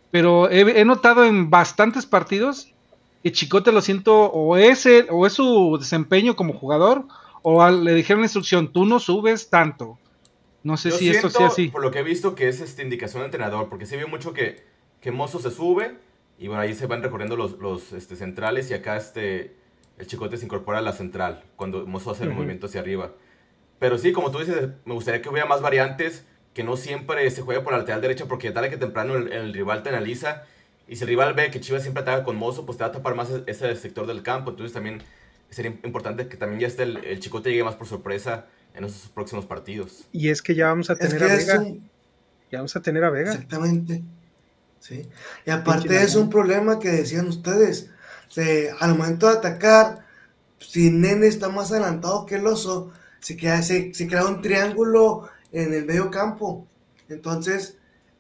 [0.10, 2.74] pero he, notado en bastantes partidos
[3.26, 7.06] que Chicote lo siento o es o es su desempeño como jugador
[7.42, 9.98] o le dijeron la instrucción, tú no subes tanto.
[10.62, 11.70] No sé si esto sea así.
[11.70, 14.32] Por lo que he visto que es esta indicación de entrenador, porque se vio mucho
[14.32, 14.64] que,
[15.02, 15.98] que Mozo se sube
[16.38, 19.56] y bueno, ahí se van recorriendo los, los este, centrales y acá este,
[19.98, 23.14] el chicote se incorpora a la central cuando Mozo hace el movimiento hacia arriba.
[23.80, 27.42] Pero sí, como tú dices, me gustaría que hubiera más variantes, que no siempre se
[27.42, 30.44] juegue por la lateral derecha, porque tal que temprano el, rival te analiza
[30.88, 32.94] y si el rival ve que Chivas siempre ataca con Mozo, pues te va a
[32.94, 34.52] tapar más e-, ese sector del campo.
[34.52, 35.02] Entonces también
[35.50, 39.10] sería importante que también ya esté el, el chicote llegue más por sorpresa en esos
[39.10, 40.08] próximos partidos.
[40.12, 41.64] Y es que ya vamos a tener a Vega.
[42.52, 43.32] Ya vamos a tener a Vega.
[43.32, 44.04] Exactamente.
[44.80, 45.08] Sí.
[45.46, 47.90] Y aparte es un problema que decían ustedes.
[48.80, 50.06] al momento de atacar,
[50.60, 55.30] si Nene está más adelantado que el oso, se, queda, se, se crea un triángulo
[55.52, 56.68] en el medio campo.
[57.10, 57.78] Entonces,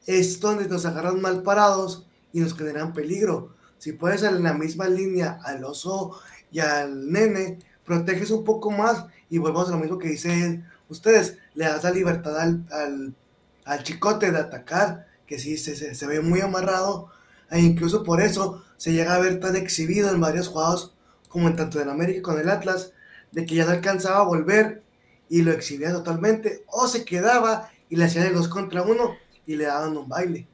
[0.07, 3.55] es donde nos agarran mal parados y nos generan peligro.
[3.77, 6.19] Si puedes en la misma línea al oso
[6.51, 11.37] y al nene, proteges un poco más y volvemos a lo mismo que dicen ustedes,
[11.53, 13.15] le das la libertad al,
[13.63, 17.09] al, chicote de atacar, que sí se, se, ve muy amarrado,
[17.49, 20.93] e incluso por eso se llega a ver tan exhibido en varios jugados,
[21.29, 22.91] como en tanto en América con el Atlas,
[23.31, 24.83] de que ya no alcanzaba a volver
[25.29, 29.15] y lo exhibía totalmente, o se quedaba y le hacían el dos contra uno
[29.45, 30.47] y le daban un baile.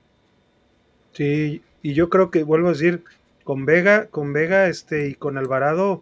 [1.14, 3.04] Sí, y yo creo que vuelvo a decir,
[3.44, 6.02] con Vega, con Vega este, y con Alvarado,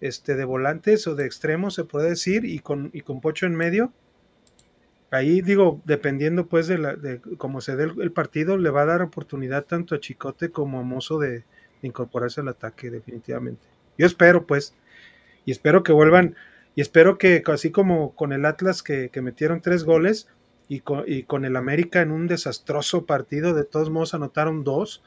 [0.00, 3.54] este, de volantes o de extremos, se puede decir, y con, y con Pocho en
[3.54, 3.92] medio.
[5.12, 8.86] Ahí digo, dependiendo pues de, la, de cómo se dé el, partido, le va a
[8.86, 11.44] dar oportunidad tanto a Chicote como a Mozo de,
[11.82, 13.66] incorporarse al ataque, definitivamente.
[13.98, 14.74] Yo espero pues,
[15.44, 16.34] y espero que vuelvan,
[16.74, 20.28] y espero que así como con el Atlas que, metieron tres goles,
[20.72, 25.02] y con, y con, el América en un desastroso partido, de todos modos anotaron dos,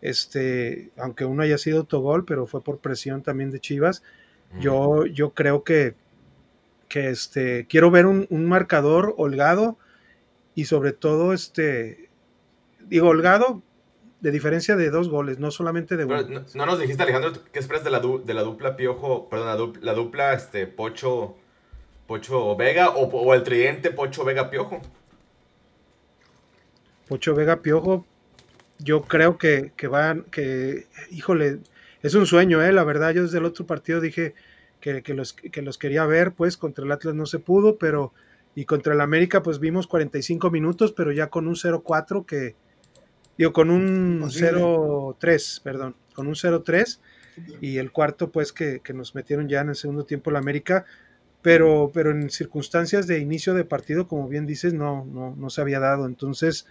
[0.00, 4.02] este, aunque uno haya sido autogol, pero fue por presión también de Chivas.
[4.58, 5.94] Yo, yo creo que,
[6.88, 9.78] que este, quiero ver un, marcador holgado
[10.56, 12.10] y sobre todo, este,
[12.88, 13.62] digo, holgado
[14.20, 16.44] de diferencia de dos goles, no solamente de uno.
[16.54, 20.32] No, nos dijiste, Alejandro, qué esperas de la, de la dupla Piojo, perdón, la dupla,
[20.32, 21.36] este, Pocho,
[22.06, 24.80] Pocho Vega o, el tridente Pocho Vega Piojo?
[27.08, 28.04] Pocho Vega Piojo,
[28.78, 31.58] yo creo que, que van, que, híjole,
[32.02, 32.72] es un sueño, ¿eh?
[32.72, 34.34] La verdad, yo desde el otro partido dije
[34.80, 38.12] que, que, los, que los quería ver, pues contra el Atlas no se pudo, pero
[38.56, 42.56] y contra el América pues vimos 45 minutos, pero ya con un 0-4 que,
[43.36, 46.98] digo, con un 0-3, perdón, con un 0-3
[47.60, 50.86] y el cuarto pues que, que, nos metieron ya en el segundo tiempo el América,
[51.42, 55.60] pero, pero en circunstancias de inicio de partido, como bien dices, no, no, no se
[55.60, 56.66] había dado, entonces,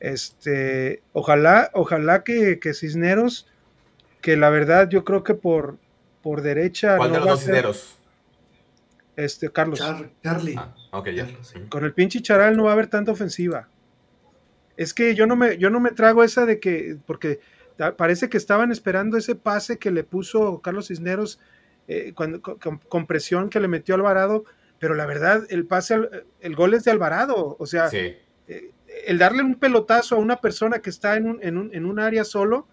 [0.00, 3.46] este, ojalá, ojalá que, que Cisneros,
[4.20, 5.76] que la verdad yo creo que por,
[6.22, 6.96] por derecha...
[6.96, 7.96] ¿Cuál no de los va a dos ser- Cisneros?
[9.16, 9.80] Este, Carlos.
[9.80, 10.54] Char- Charlie.
[10.56, 10.74] Ah,
[11.14, 11.28] ya.
[11.68, 13.68] Con el pinche Charal no va a haber tanta ofensiva.
[14.78, 17.40] Es que yo no me, yo no me trago esa de que, porque
[17.98, 21.38] parece que estaban esperando ese pase que le puso Carlos Cisneros
[21.92, 24.44] eh, cuando, con, con- presión que le metió Alvarado,
[24.78, 27.56] pero la verdad, el pase, al- el gol es de Alvarado.
[27.58, 28.14] O sea, Sí.
[28.48, 28.70] eh,
[29.06, 31.98] el darle un pelotazo a una persona que está en un, en un, en un
[31.98, 32.68] área solo,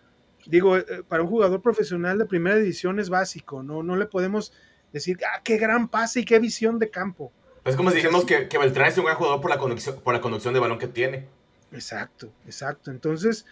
[0.46, 4.54] digo, eh, para un jugador profesional de primera división es básico, no, no le podemos
[4.94, 7.32] decir, ah, qué gran pase y qué visión de campo.
[7.66, 10.14] Es como si dijimos que, que Beltrán es un gran jugador por la, conducción, por
[10.14, 11.28] la conducción de balón que tiene.
[11.74, 12.92] Exacto, exacto.
[12.92, 13.46] Entonces,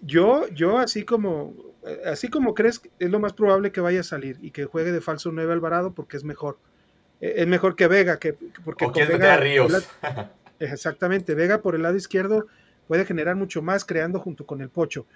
[0.00, 1.54] yo, yo así como,
[1.86, 4.92] eh, así como crees, es lo más probable que vaya a salir y que juegue
[4.92, 6.58] de falso 9 Alvarado porque es mejor.
[7.20, 8.34] Eh, Es mejor que Vega, que
[8.64, 9.70] porque O con Vega- Ríos.
[9.72, 12.46] la- Exactamente, Vega por el lado izquierdo
[12.86, 15.06] puede generar mucho más creando junto con el Pocho.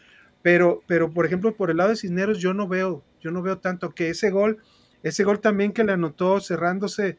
[0.43, 3.59] Pero, pero por ejemplo, por el lado de Cisneros yo no veo, yo no veo
[3.59, 4.59] tanto que ese gol,
[5.03, 7.17] ese gol también que le anotó cerrándose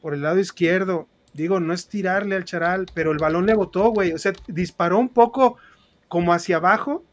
[0.00, 3.90] por el lado izquierdo, digo, no es tirarle al charal, pero el balón le botó,
[3.90, 5.56] güey, o sea, disparó un poco
[6.08, 7.04] como hacia abajo,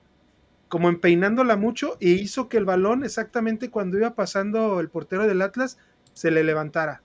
[0.69, 5.41] como empeinándola mucho, e hizo que el balón, exactamente cuando iba pasando el portero del
[5.41, 5.77] Atlas,
[6.13, 7.01] se le levantara.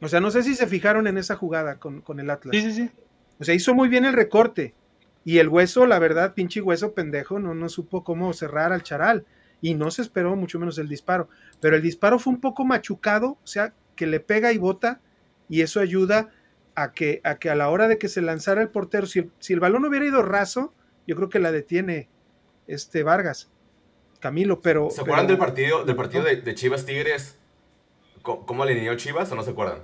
[0.00, 2.54] O sea, no sé si se fijaron en esa jugada con, con el Atlas.
[2.54, 2.90] Sí, sí, sí.
[3.40, 4.74] O sea, hizo muy bien el recorte.
[5.24, 9.24] Y el hueso, la verdad, pinche hueso pendejo, no, no supo cómo cerrar al charal.
[9.60, 11.28] Y no se esperó mucho menos el disparo.
[11.60, 15.00] Pero el disparo fue un poco machucado, o sea, que le pega y bota.
[15.48, 16.28] Y eso ayuda
[16.74, 19.30] a que a, que a la hora de que se lanzara el portero, si el,
[19.38, 20.72] si el balón hubiera ido raso,
[21.06, 22.08] yo creo que la detiene
[22.66, 23.50] este Vargas,
[24.20, 24.88] Camilo, pero...
[24.90, 27.38] ¿Se acuerdan pero- del partido, del partido de, de Chivas Tigres?
[28.22, 29.80] ¿Cómo, cómo alineó Chivas o no se acuerdan?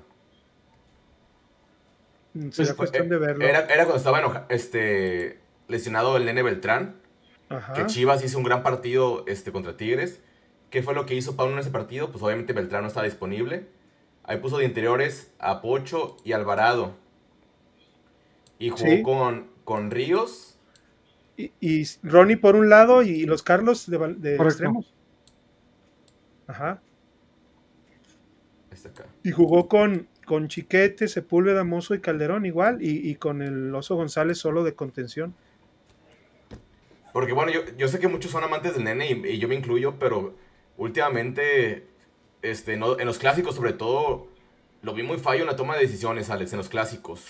[2.34, 3.44] Mm, Será Fue- cuestión de verlo.
[3.44, 6.96] Era, era cuando estaba enoja- este, lesionado el nene Beltrán,
[7.48, 7.72] Ajá.
[7.74, 10.20] que Chivas hizo un gran partido este, contra Tigres.
[10.70, 12.10] ¿Qué fue lo que hizo Pauno en ese partido?
[12.12, 13.66] Pues obviamente Beltrán no estaba disponible.
[14.30, 16.94] Ahí puso de interiores a Pocho y Alvarado.
[18.60, 19.02] Y jugó Sí.
[19.02, 20.56] con, con Ríos.
[21.36, 24.94] Y, y Ronnie por un lado y los Carlos de, de extremos.
[26.46, 26.80] Ajá.
[28.70, 29.06] Este acá.
[29.24, 33.96] Y jugó con, con Chiquete, Sepúlveda, Mozo y Calderón igual, y, y con el Oso
[33.96, 35.34] González solo de contención.
[37.12, 39.56] Porque bueno, yo, yo sé que muchos son amantes del nene y, y yo me
[39.56, 40.36] incluyo, pero
[40.76, 41.89] últimamente,
[42.42, 44.28] este, no- en los clásicos sobre todo,
[44.82, 47.24] lo vi muy fallo en la toma de decisiones, Alex, en los clásicos.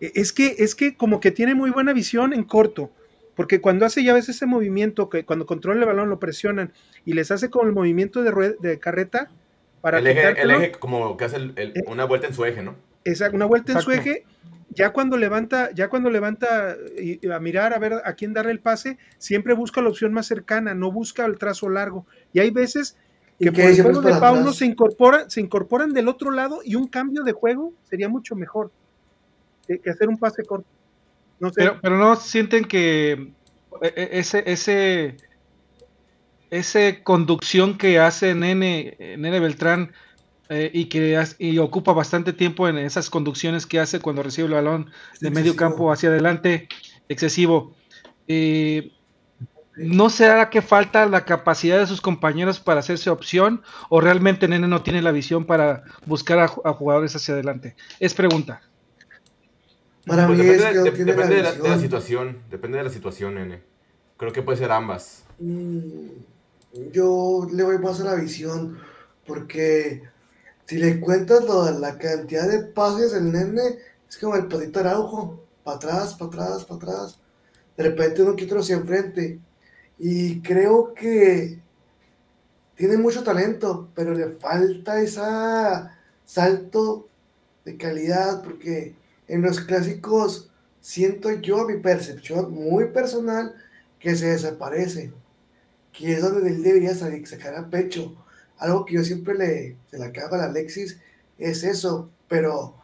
[0.00, 2.90] E- Es que, es que como que tiene muy buena visión en corto,
[3.34, 6.72] porque cuando hace ya ves ese movimiento, que cuando controla el balón lo presionan
[7.04, 9.30] y les hace como el movimiento de, rue- de carreta
[9.80, 11.82] para El eje, el eje como que hace el- el- Eh.
[11.86, 12.74] una vuelta en su eje, ¿no?
[13.04, 14.24] Exacto, una vuelta en su eje,
[14.68, 18.52] ya cuando levanta, ya cuando levanta y, y a mirar a ver a quién darle
[18.52, 22.06] el pase, siempre busca la opción más cercana, no busca el trazo largo.
[22.34, 23.09] Y hay veces ¿Y
[23.40, 26.86] que por el juego de Pauno se incorpora, se incorporan del otro lado y un
[26.88, 28.70] cambio de juego sería mucho mejor
[29.66, 30.68] que, que hacer un pase corto.
[31.38, 33.12] No sé, Pero, pero no sienten que
[33.82, 35.16] e- e- ese, ese,
[36.50, 39.92] ese conducción que hace Nene, Nene Beltrán
[40.48, 44.54] eh, y que y ocupa bastante tiempo en esas conducciones que hace cuando recibe el
[44.54, 44.86] balón
[45.20, 45.56] de Es medio excesivo.
[45.56, 46.68] campo hacia adelante,
[47.08, 47.74] excesivo.
[48.28, 48.92] Eh,
[49.82, 54.68] ¿No será que falta la capacidad de sus compañeros para hacerse opción o realmente Nene
[54.68, 57.76] no tiene la visión para buscar a, ju- a jugadores hacia adelante?
[57.98, 58.62] Es pregunta.
[60.06, 62.78] Para Pues mí depende, es que de, tiene depende de, la de la situación, depende
[62.78, 63.62] de la situación, nene.
[64.16, 65.24] Creo que puede ser ambas.
[65.38, 66.10] Mm,
[66.92, 68.78] Yo le voy más a la visión,
[69.26, 70.02] porque
[70.66, 73.62] si le cuentas lo de la cantidad de pases del nene,
[74.08, 77.20] es como el patito Araujo, para atrás, para atrás, para atrás.
[77.76, 79.40] De repente uno que otro hacia enfrente.
[80.00, 81.60] Y creo que
[82.74, 87.06] tiene mucho talento, pero le falta esa salto
[87.66, 88.94] de calidad, porque
[89.28, 93.54] en los clásicos siento yo, mi percepción muy personal,
[93.98, 95.12] que se desaparece
[95.92, 98.16] que es donde él debería salir, sacar a pecho.
[98.58, 100.98] Algo que yo siempre le, se la cago a Alexis
[101.38, 102.74] es eso, pero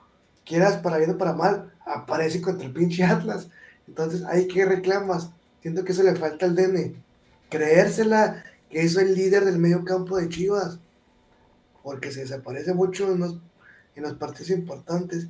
[0.44, 3.48] quieras para bien o para mal, aparece contra el pinche Atlas.
[3.88, 5.30] Entonces, ahí que reclamas.
[5.62, 7.05] Siento que eso le falta al Dene.
[7.48, 10.78] Creérsela que soy el líder del medio campo de Chivas,
[11.82, 13.36] porque se desaparece mucho en los,
[13.94, 15.28] en los partidos importantes.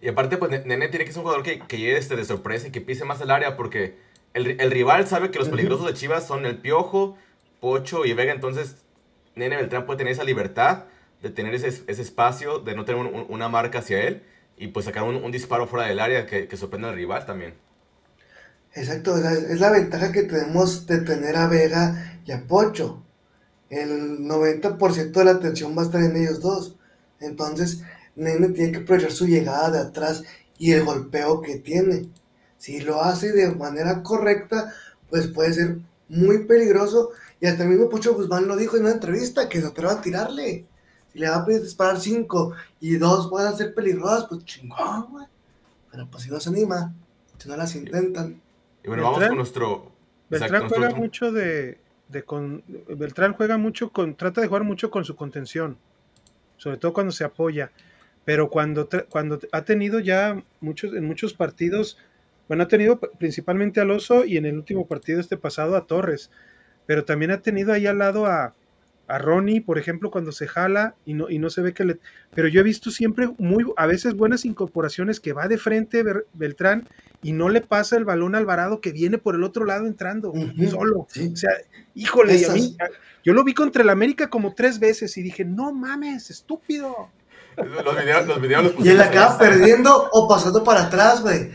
[0.00, 2.68] Y aparte, pues Nene tiene que ser un jugador que, que llegue este de sorpresa
[2.68, 3.96] y que pise más el área, porque
[4.34, 7.16] el, el rival sabe que los peligrosos de Chivas son el Piojo,
[7.60, 8.76] Pocho y Vega, entonces
[9.34, 10.84] Nene Beltrán puede tener esa libertad
[11.22, 14.22] de tener ese, ese espacio, de no tener una marca hacia él
[14.56, 17.54] y pues sacar un, un disparo fuera del área que, que sorprenda al rival también.
[18.76, 23.02] Exacto, es la ventaja que tenemos de tener a Vega y a Pocho.
[23.70, 26.76] El 90% de la atención va a estar en ellos dos.
[27.18, 27.80] Entonces,
[28.16, 30.24] Nene tiene que aprovechar su llegada de atrás
[30.58, 32.10] y el golpeo que tiene.
[32.58, 34.74] Si lo hace de manera correcta,
[35.08, 35.78] pues puede ser
[36.10, 37.12] muy peligroso.
[37.40, 40.00] Y hasta el mismo Pocho Guzmán lo dijo en una entrevista, que se atreva a
[40.02, 40.66] tirarle.
[41.14, 45.26] Si le va a disparar cinco y dos pueden ser peligrosas, pues chingón, güey.
[45.90, 46.94] Pero pues si no se anima,
[47.38, 48.42] si no las intentan.
[48.86, 49.92] Y bueno, vamos con nuestro.
[50.30, 51.78] Beltrán juega mucho de,
[52.24, 55.76] con, Beltrán juega mucho con, trata de jugar mucho con su contención,
[56.56, 57.72] sobre todo cuando se apoya.
[58.24, 61.98] Pero cuando, cuando ha tenido ya muchos, en muchos partidos,
[62.46, 66.30] bueno, ha tenido principalmente al Oso y en el último partido este pasado a Torres,
[66.86, 68.54] pero también ha tenido ahí al lado a,
[69.08, 71.98] a Ronnie, por ejemplo, cuando se jala y no, y no se ve que le...
[72.34, 76.88] Pero yo he visto siempre muy, a veces buenas incorporaciones que va de frente Beltrán
[77.26, 80.32] y no le pasa el balón a Alvarado que viene por el otro lado entrando
[80.70, 81.00] solo.
[81.00, 81.50] O sea,
[81.96, 82.76] híjole, a mí,
[83.24, 87.10] yo lo vi contra el América como tres veces y dije, no mames, estúpido.
[87.56, 91.50] Los videos, los videos los Y él acaba perdiendo o pasando para atrás, güey.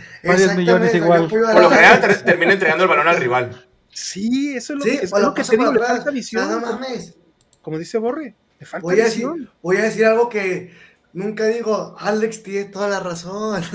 [0.57, 1.29] millones igual.
[1.29, 3.65] Por lo general termina entregando el balón al rival.
[3.93, 6.51] Sí, eso es lo, que, es lo que te digo, le falta visión.
[6.51, 7.15] No mames
[7.61, 9.27] como dice Borre, le falta voy a, decir,
[9.61, 10.73] voy a decir algo que
[11.13, 13.63] nunca digo, Alex tiene toda la razón.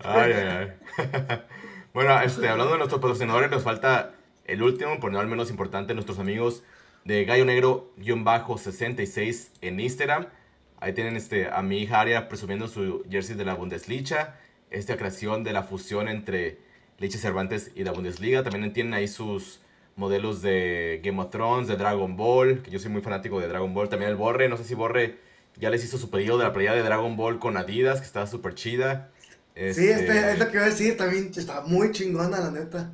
[0.00, 0.72] ay, ay, ay.
[1.94, 4.12] bueno, este, hablando de nuestros patrocinadores, nos falta
[4.44, 6.62] el último, por no al menos importante, nuestros amigos
[7.04, 10.28] de Gallo Negro-66 en Instagram.
[10.80, 14.38] Ahí tienen este, a mi hija Aria presumiendo su jersey de la Bundesliga.
[14.70, 16.58] Esta creación de la fusión entre
[16.98, 18.42] Leche Cervantes y la Bundesliga.
[18.42, 19.60] También tienen ahí sus
[19.96, 23.72] modelos de Game of Thrones, de Dragon Ball, que yo soy muy fanático de Dragon
[23.72, 23.88] Ball.
[23.88, 25.18] También el Borre, no sé si Borre
[25.56, 28.26] ya les hizo su pedido de la playa de Dragon Ball con Adidas, que está
[28.26, 29.10] súper chida.
[29.54, 32.92] Sí, este, es lo que iba a decir, también está muy chingona, la neta.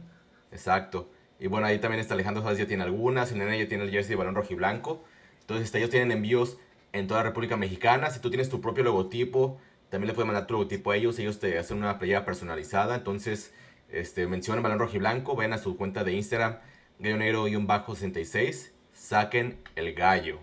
[0.53, 1.11] Exacto.
[1.39, 3.91] Y bueno, ahí también está Alejandro Sánchez ya tiene algunas, el nene ya tiene el
[3.91, 5.03] jersey de balón rojo y blanco.
[5.41, 6.59] Entonces, este, ellos tienen envíos
[6.93, 8.11] en toda la República Mexicana.
[8.11, 11.19] Si tú tienes tu propio logotipo, también le puedes mandar tu logotipo a ellos.
[11.19, 12.95] Ellos te hacen una playa personalizada.
[12.95, 13.55] Entonces,
[13.89, 16.59] este, mencionen balón rojo y blanco, ven a su cuenta de Instagram,
[17.01, 20.39] gallo negro-66, saquen el gallo.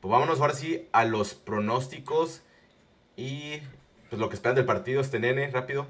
[0.00, 2.42] Pues vámonos ahora sí a los pronósticos
[3.16, 3.58] y
[4.08, 5.86] pues lo que esperan del partido, este nene, rápido.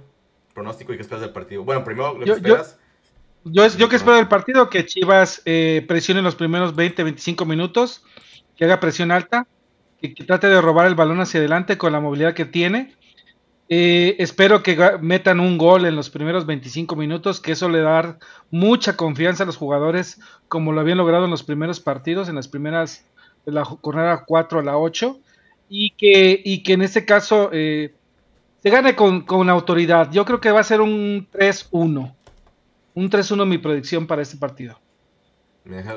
[0.55, 1.65] Pronóstico y qué esperas del partido.
[1.65, 2.79] Bueno, primero lo que esperas.
[3.45, 8.03] Yo, yo, que espero del partido, que Chivas eh, presione los primeros 20-25 minutos,
[8.57, 9.47] que haga presión alta,
[10.01, 12.95] que, trate de robar el balón hacia adelante con la movilidad que tiene
[13.69, 18.19] eh, espero que metan un gol en los primeros 25 minutos, que eso le da
[18.51, 22.49] mucha confianza a los jugadores, como lo habían logrado en los primeros partidos, en las
[22.49, 23.07] primeras,
[23.47, 25.19] de la jornada 4 a la 8,
[25.71, 27.95] y que, y que en este caso eh,
[28.63, 30.11] se gane con, con, autoridad.
[30.13, 32.15] Yo creo que va a ser un 3-1.
[32.95, 34.79] Un 3-1 mi predicción para este partido.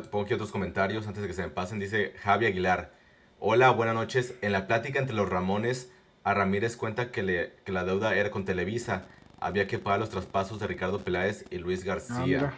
[0.10, 1.80] Pongo aquí otros comentarios antes de que se me pasen.
[1.80, 2.94] Dice Javi Aguilar.
[3.40, 4.36] Hola, buenas noches.
[4.42, 5.92] En la plática entre los Ramones
[6.28, 9.06] a Ramírez cuenta que, le, que la deuda era con Televisa.
[9.40, 12.54] Había que pagar los traspasos de Ricardo Peláez y Luis García.
[12.54, 12.58] Ah,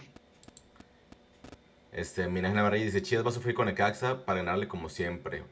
[1.91, 5.43] este, Minas Navarrete dice, Chivas va a sufrir con Ecaxa para ganarle como siempre.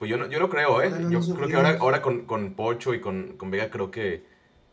[0.00, 0.90] Pues yo no, yo no creo, ¿eh?
[1.08, 4.24] yo creo que ahora, ahora con, con, Pocho y con, con, Vega creo que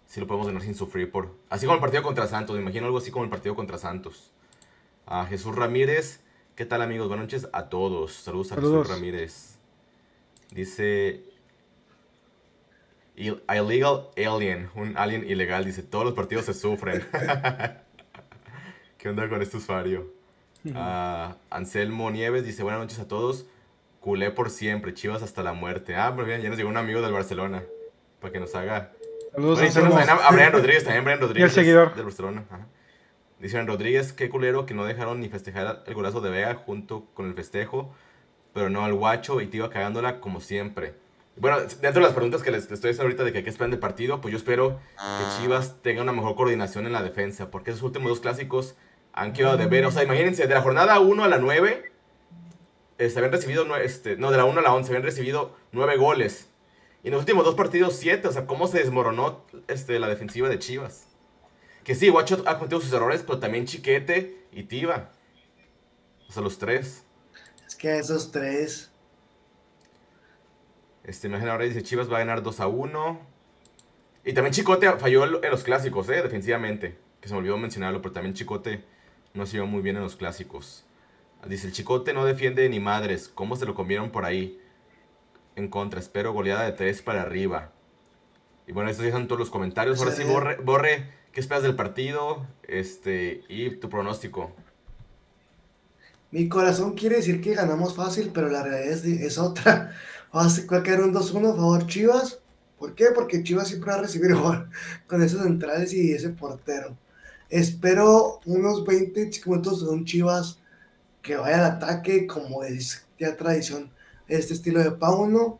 [0.07, 1.11] sí lo podemos ganar sin sufrir.
[1.11, 3.77] por Así como el partido contra Santos, me imagino algo así como el partido contra
[3.77, 4.31] Santos.
[5.05, 6.21] A Jesús Ramírez,
[6.55, 7.09] ¿qué tal amigos?
[7.09, 8.13] Buenas noches a todos.
[8.13, 9.59] Saludos a Jesús Ramírez.
[10.49, 11.30] Dice,
[13.21, 17.05] Illegal Alien, un alien ilegal, dice, todos los partidos se sufren.
[18.97, 20.11] ¿Qué onda con este usuario?
[20.65, 23.45] Uh, Anselmo Nieves dice, buenas noches a todos.
[23.99, 25.95] Culé por siempre, chivas hasta la muerte.
[25.95, 27.63] Ah, muy bien, ya nos llegó un amigo del Barcelona.
[28.19, 28.91] Para que nos haga...
[29.33, 29.59] Saludos
[30.09, 31.49] a Brian Rodríguez, también Brian Rodríguez.
[31.51, 31.93] el seguidor.
[31.95, 32.43] Del Barcelona.
[33.39, 37.27] Dicen Rodríguez, qué culero que no dejaron ni festejar el golazo de Vega junto con
[37.27, 37.93] el festejo.
[38.53, 40.95] Pero no al guacho y te iba cagándola como siempre.
[41.37, 43.79] Bueno, dentro de las preguntas que les, estoy haciendo ahorita de que qué esperan del
[43.79, 47.83] partido, pues yo espero que Chivas tenga una mejor coordinación en la defensa, porque esos
[47.83, 48.75] últimos dos clásicos
[49.13, 49.85] han quedado de ver.
[49.85, 51.91] O sea, imagínense, de la jornada 1 a la 9,
[52.97, 55.55] eh, se habían recibido, este, no, de la 1 a la 11, se habían recibido
[55.71, 56.47] 9 goles.
[57.03, 58.27] Y en los últimos dos partidos, 7.
[58.27, 61.07] O sea, cómo se desmoronó este, la defensiva de Chivas.
[61.83, 65.09] Que sí, Guacho ha cometido sus errores, pero también Chiquete y Tiva.
[66.29, 67.03] O sea, los tres.
[67.65, 68.90] Es que esos tres.
[71.03, 73.19] Este, ahora dice Chivas va a ganar 2 a 1.
[74.23, 76.97] Y también Chicote falló en los clásicos, eh, defensivamente.
[77.19, 78.83] Que se me olvidó mencionarlo, pero también Chicote
[79.33, 80.85] no se muy bien en los clásicos.
[81.47, 83.29] Dice, el Chicote no defiende ni madres.
[83.33, 84.59] ¿Cómo se lo comieron por ahí?
[85.55, 87.71] En contra, espero goleada de 3 para arriba.
[88.67, 89.99] Y bueno, estos son todos los comentarios.
[89.99, 92.45] Ahora sí, borre, borre, ¿qué esperas del partido?
[92.67, 94.51] Este, y tu pronóstico.
[96.29, 99.93] Mi corazón quiere decir que ganamos fácil, pero la realidad es, es otra.
[100.33, 102.39] Va a caer un 2-1 a favor Chivas.
[102.79, 103.07] ¿Por qué?
[103.13, 104.69] Porque Chivas siempre va a recibir gol
[105.07, 106.97] con esos centrales y ese portero.
[107.49, 110.59] Espero unos 20 minutos de un Chivas
[111.21, 113.91] que vaya al ataque, como es ya tradición
[114.27, 115.59] este estilo de Pauno.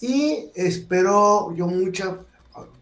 [0.00, 2.18] Y espero yo mucha,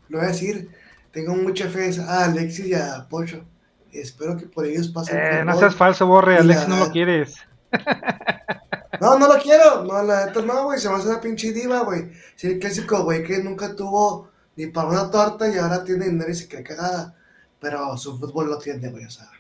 [0.09, 0.71] lo voy a decir,
[1.11, 3.45] tengo mucha fe a Alexis y a Pocho.
[3.93, 5.17] Espero que por ellos pasen.
[5.17, 7.37] Eh, no seas falso, Borre, Alexis no lo quieres.
[9.01, 9.85] No, no lo quiero.
[9.85, 10.79] No, la neta no, güey.
[10.79, 12.11] Se me hace una pinche diva, güey.
[12.37, 16.31] Sí, el clásico, güey, que nunca tuvo ni para una torta y ahora tiene dinero
[16.31, 17.15] y se cree cagada.
[17.61, 19.31] Pero su fútbol lo tiene, güey, o sea.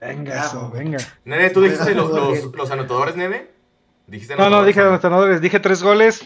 [0.00, 0.98] Venga, eso, venga.
[1.24, 2.10] Nene, ¿tú dijiste los,
[2.54, 3.50] los, anotadores, nene?
[4.06, 5.40] ¿Dijiste no, no, dije anotadores.
[5.40, 6.24] Dije tres goles.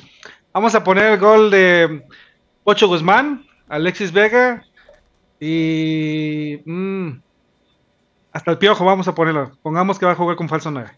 [0.53, 2.07] Vamos a poner el gol de
[2.65, 4.65] Ocho Guzmán, Alexis Vega
[5.41, 6.61] y.
[6.67, 7.23] Mmm,
[8.33, 9.53] hasta el piojo vamos a ponerlo.
[9.63, 10.91] Pongamos que va a jugar con falso 9.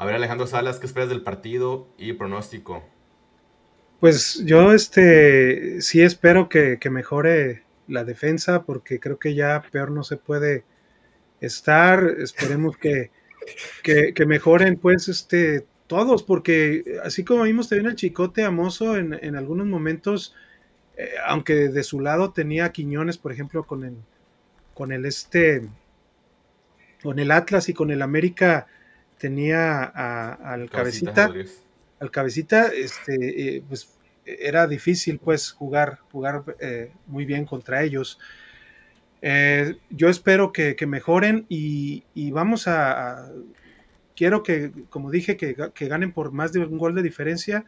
[0.00, 2.82] A ver, Alejandro Salas, ¿qué esperas del partido y pronóstico?
[4.00, 10.02] Pues yo este sí espero que, mejore la defensa, porque creo que ya peor no
[10.02, 10.64] se puede
[11.42, 12.02] estar.
[12.18, 13.10] Esperemos que,
[13.82, 19.36] que, mejoren, pues, este, todos, porque así como vimos también el chicote amoso en, en
[19.36, 20.34] algunos momentos,
[20.96, 23.96] eh, aunque de su lado tenía Quiñones, por ejemplo, con el,
[24.72, 25.68] con el este,
[27.02, 28.66] con el Atlas y con el América
[29.20, 31.30] tenía al cabecita,
[32.00, 33.94] al cabecita, este, eh, pues
[34.24, 38.18] era difícil pues jugar, jugar eh, muy bien contra ellos.
[39.20, 43.30] Eh, yo espero que, mejoren y, vamos a,
[44.16, 45.54] quiero que, como dije, que,
[45.86, 47.66] ganen por más de un gol de diferencia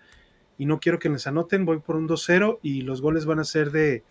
[0.57, 3.45] y no quiero que les anoten, voy por un 2-0 y los goles van a
[3.45, 4.05] ser de,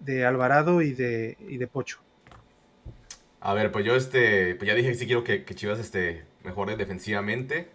[0.00, 2.00] de Alvarado y de, y de Pocho.
[3.40, 6.76] A ver, pues yo este, pues ya dije que sí quiero que, Chivas este, mejore
[6.76, 7.68] defensivamente.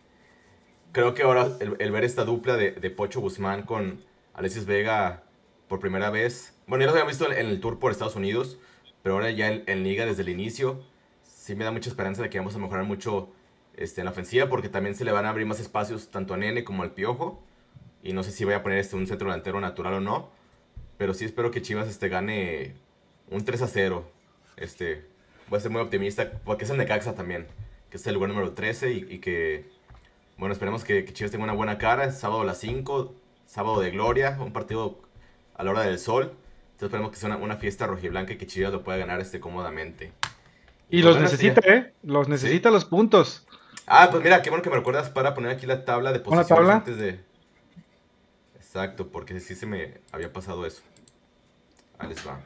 [0.91, 4.03] Creo que ahora el, ver esta dupla de, Pocho Guzmán con
[4.33, 5.23] Alexis Vega
[5.67, 8.57] por primera vez, bueno, ya lo había visto en, el tour por Estados Unidos,
[9.03, 10.83] pero ahora ya en, liga desde el inicio,
[11.23, 13.29] sí me da mucha esperanza de que vamos a mejorar mucho
[13.75, 16.37] este, en la ofensiva, porque también se le van a abrir más espacios tanto a
[16.37, 17.43] Nene como al Piojo,
[18.01, 20.31] y no sé si voy a poner este, un centro delantero natural o no,
[20.97, 22.73] pero sí espero que Chivas este, gane
[23.29, 24.11] un 3 a 0.
[24.57, 25.05] Este,
[25.49, 27.45] voy a ser muy optimista, porque es el Necaxa también,
[27.89, 29.69] que es el lugar número 13 y, que,
[30.37, 32.05] bueno, esperemos que, Chivas tenga una buena cara.
[32.05, 33.13] Es sábado a las 5,
[33.45, 34.99] sábado de gloria, un partido
[35.55, 36.33] a la hora del sol.
[36.71, 40.11] Entonces esperemos que sea una, fiesta rojiblanca y que Chivas lo pueda ganar este cómodamente.
[40.89, 41.93] Y, los necesita, ¿eh?
[42.03, 43.45] Los necesita los puntos.
[43.85, 46.69] Ah, pues mira, qué bueno que me recuerdas para poner aquí la tabla de posiciones
[46.69, 47.19] antes de...
[48.55, 50.83] Exacto, porque sí se me había pasado eso.
[51.97, 52.39] Ahí les va.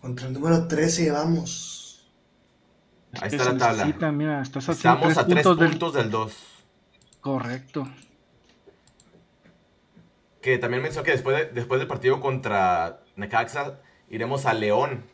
[0.00, 1.89] Contra el número 13 vamos.
[3.20, 4.12] Ahí está la tabla.
[4.12, 6.10] Mira, Estamos a 3 puntos, del...
[6.10, 6.36] 2.
[7.20, 7.88] Correcto.
[10.40, 15.04] Que también mencionó que después, después del partido contra Necaxa iremos a León.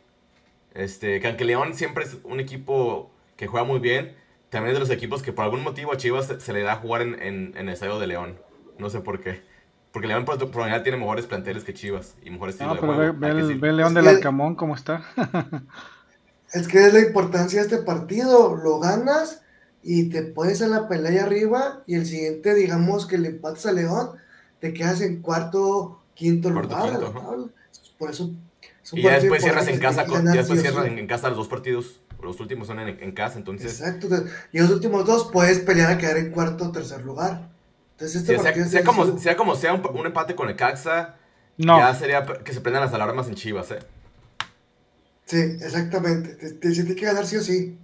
[0.74, 4.14] Este, que aunque León siempre es un equipo que juega muy bien,
[4.50, 7.02] también es de los equipos que por algún motivo a Chivas se, le da jugar
[7.02, 8.38] en, en, en el estadio de León.
[8.78, 9.42] No sé por qué.
[9.96, 13.28] Porque León por general tiene mejores planteles que Chivas y mejores estilos no, pero Ve,
[13.30, 15.02] el, León del Alcamón cómo está.
[16.52, 18.56] es que es la importancia de este partido.
[18.56, 19.42] Lo ganas
[19.82, 23.72] y te pones en la pelea arriba y el siguiente, digamos que le empatas a
[23.72, 24.10] León,
[24.60, 26.98] te quedas en cuarto, quinto lugar.
[27.98, 28.32] Por eso.
[28.92, 32.00] Y ya después cierras en casa, ya después cierras en, casa los dos partidos.
[32.22, 33.80] Los últimos son en, en casa, entonces.
[33.80, 34.08] Exacto.
[34.52, 37.48] Y los últimos dos puedes pelear a quedar en cuarto o tercer lugar.
[37.92, 41.14] Entonces este sea, como, sea, como, sea, un, empate con el Caxa,
[41.56, 41.78] no.
[41.78, 43.78] ya sería que se prendan las alarmas en Chivas, ¿eh?
[45.26, 46.34] Sí, exactamente.
[46.52, 47.78] Te, tiene que ganar sí o sí.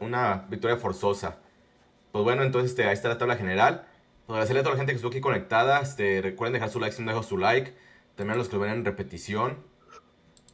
[0.00, 1.38] una victoria forzosa.
[2.12, 3.86] Pues bueno, entonces este, ahí está la tabla general.
[4.26, 5.80] Pues agradecerle a toda la gente que estuvo aquí conectada.
[5.80, 7.74] Este, recuerden dejar su like si no dejó su like.
[8.14, 9.58] También a los que lo ven en repetición.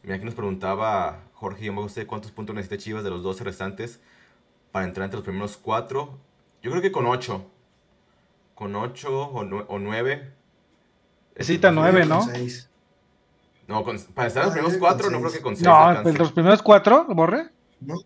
[0.03, 4.01] Mira, aquí nos preguntaba Jorge, me gusta cuántos puntos necesita Chivas de los 12 restantes
[4.73, 6.19] para entrar entre los primeros cuatro.
[6.63, 7.51] Yo creo que con 8
[8.57, 9.23] con 8
[9.69, 10.33] o, 9.
[11.37, 12.27] Necesita 9, ¿no?
[13.69, 15.77] No, con- para estar en los primeros Ay, cuatro, no creo que con seis No,
[15.77, 16.03] alcance.
[16.05, 17.49] pues los primeros cuatro, Borre.
[17.81, 17.95] ¿no?
[17.95, 18.01] No,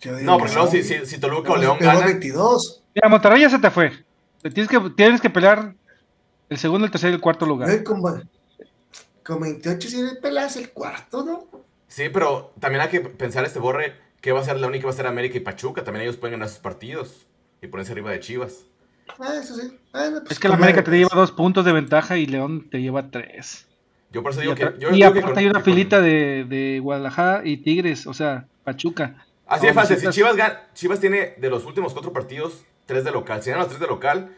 [0.00, 2.82] que porque luego si, si, si Toluca o León ganan, 22.
[2.94, 3.92] Mira, Monterrey ya se te fue.
[4.42, 5.74] Tienes que, tienes que pelear
[6.48, 7.68] el segundo, el tercer y el cuarto lugar.
[7.68, 8.00] Güey, con,
[9.24, 11.46] con 28 si le pelas el cuarto, ¿no?
[11.88, 14.86] sí, pero también hay que pensar este borre que va a ser la única que
[14.86, 15.82] va a ser América y Pachuca.
[15.84, 17.26] También ellos pueden ganar sus partidos
[17.60, 18.64] y ponerse arriba de Chivas.
[19.18, 19.76] Ah, eso sí.
[19.92, 21.16] Bueno, pues, Es que la América te lleva pues.
[21.20, 23.66] dos puntos de ventaja y León te lleva tres.
[24.10, 24.64] Yo por eso Y, digo que.
[24.64, 27.58] apar- Yo y digo que aparte con- hay una que filita de, de Guadalajara y
[27.58, 29.26] Tigres, o sea, Pachuca.
[29.46, 29.96] Así de fácil.
[29.98, 30.36] Si Chivas,
[30.74, 33.42] Chivas tiene de los últimos cuatro partidos, tres de local.
[33.42, 34.34] Si ganan los tres de local,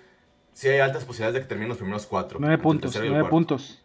[0.52, 2.38] sí hay altas posibilidades de que terminen los primeros cuatro.
[2.40, 3.82] Nueve puntos, y nueve puntos.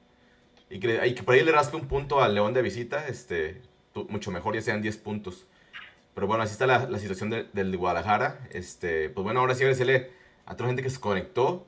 [0.70, 3.62] Y que, y que por ahí le raspe un punto al León de visita, este,
[4.10, 5.46] mucho mejor, ya sean 10 puntos.
[6.16, 8.40] Pero bueno, así está la, la situación de- del de Guadalajara.
[8.52, 10.12] Este, pues bueno, ahora sí agradecerle
[10.46, 11.68] a toda la gente que se conectó.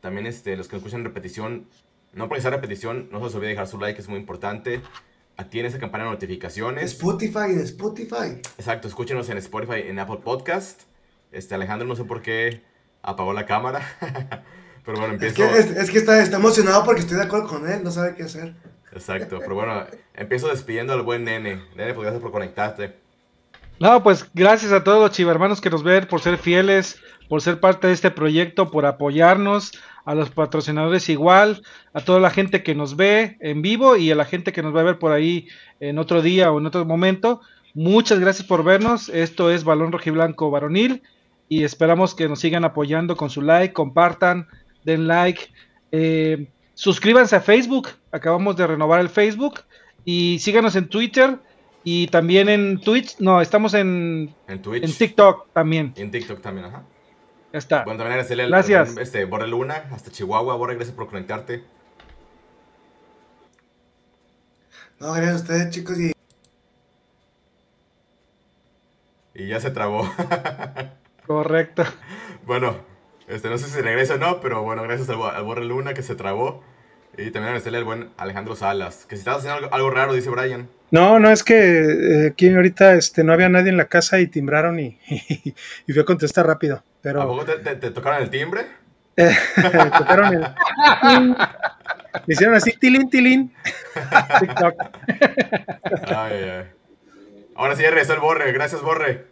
[0.00, 1.66] También este, los que escuchan repetición.
[2.14, 4.80] No por esa repetición, no se les olvide dejar su like, es muy importante.
[5.36, 6.92] Activen esa campana de notificaciones.
[6.92, 8.40] Spotify, de Spotify.
[8.58, 10.82] Exacto, escúchenos en Spotify, en Apple Podcast.
[11.32, 12.62] Este, Alejandro no sé por qué
[13.02, 13.80] apagó la cámara.
[14.84, 15.52] Pero bueno, Es empiezo.
[15.52, 18.14] que, es, es que está, está emocionado porque estoy de acuerdo con él, no sabe
[18.14, 18.54] qué hacer.
[18.92, 21.62] Exacto, pero bueno, empiezo despidiendo al buen nene.
[21.74, 22.94] Nene, pues gracias por conectarte.
[23.80, 27.58] No, pues gracias a todos los chivermanos que nos ven por ser fieles, por ser
[27.58, 29.72] parte de este proyecto, por apoyarnos,
[30.04, 31.62] a los patrocinadores igual,
[31.92, 34.74] a toda la gente que nos ve en vivo y a la gente que nos
[34.74, 35.48] va a ver por ahí
[35.80, 37.40] en otro día o en otro momento.
[37.74, 39.08] Muchas gracias por vernos.
[39.08, 41.02] Esto es Balón Rojiblanco Varonil
[41.48, 44.46] y esperamos que nos sigan apoyando con su like, compartan,
[44.84, 45.42] den like,
[45.92, 47.88] eh, suscríbanse a Facebook.
[48.12, 49.60] Acabamos de renovar el Facebook
[50.04, 51.38] y síganos en Twitter
[51.82, 53.18] y también en Twitch.
[53.18, 54.84] No, estamos en, En Twitch.
[54.84, 55.92] en TikTok también.
[55.96, 56.84] En TikTok también, ajá.
[57.54, 57.84] Ya está.
[57.84, 58.96] Bueno, también agradecerle al- Gracias.
[58.96, 60.56] al este, Borre Luna, hasta Chihuahua.
[60.56, 61.62] Borre, gracias por conectarte.
[64.98, 65.96] No, gracias a ustedes, chicos.
[66.00, 66.12] Y
[69.34, 70.08] Y ya se trabó.
[71.28, 71.84] Correcto.
[72.44, 72.76] bueno,
[73.28, 76.02] este, no sé si regresa o no, pero bueno, gracias al, al Borre Luna que
[76.02, 76.64] se trabó.
[77.16, 79.06] Y también agradecerle al buen Alejandro Salas.
[79.08, 80.68] Que si estás haciendo algo, algo raro, dice Brian.
[80.90, 81.54] No, no, es que
[82.24, 84.98] eh, aquí ahorita este, no había nadie en la casa y timbraron y,
[85.86, 86.76] y fui a contestar rápido.
[86.76, 88.66] ¿A Pero poco te, te- te tocaron el timbre?
[89.16, 91.36] me tocaron el-
[92.26, 93.52] Me hicieron así, tilín, tilín.
[94.40, 94.74] TikTok.
[96.08, 96.64] Ay, ay, ay.
[97.56, 98.52] Ahora sí ya regresó el Borre.
[98.52, 99.26] Gracias, Borre.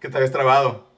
[0.00, 0.88] Que te habías trabado.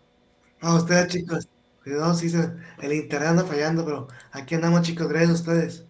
[0.61, 1.49] a ustedes, chicos.
[1.83, 5.07] Cuidado, sí, se- el internet anda fallando, pero aquí andamos, chicos.
[5.09, 5.85] Gracias a ustedes.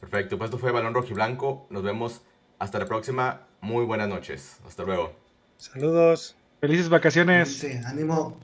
[0.00, 1.66] Perfecto, pues esto fue Balón Rojiblanco.
[1.70, 2.22] Nos vemos
[2.58, 3.46] hasta la próxima.
[3.60, 4.58] Muy buenas noches.
[4.66, 5.12] Hasta luego.
[5.56, 6.36] Saludos.
[6.60, 7.58] Felices vacaciones.
[7.58, 8.36] Sí, ánimo.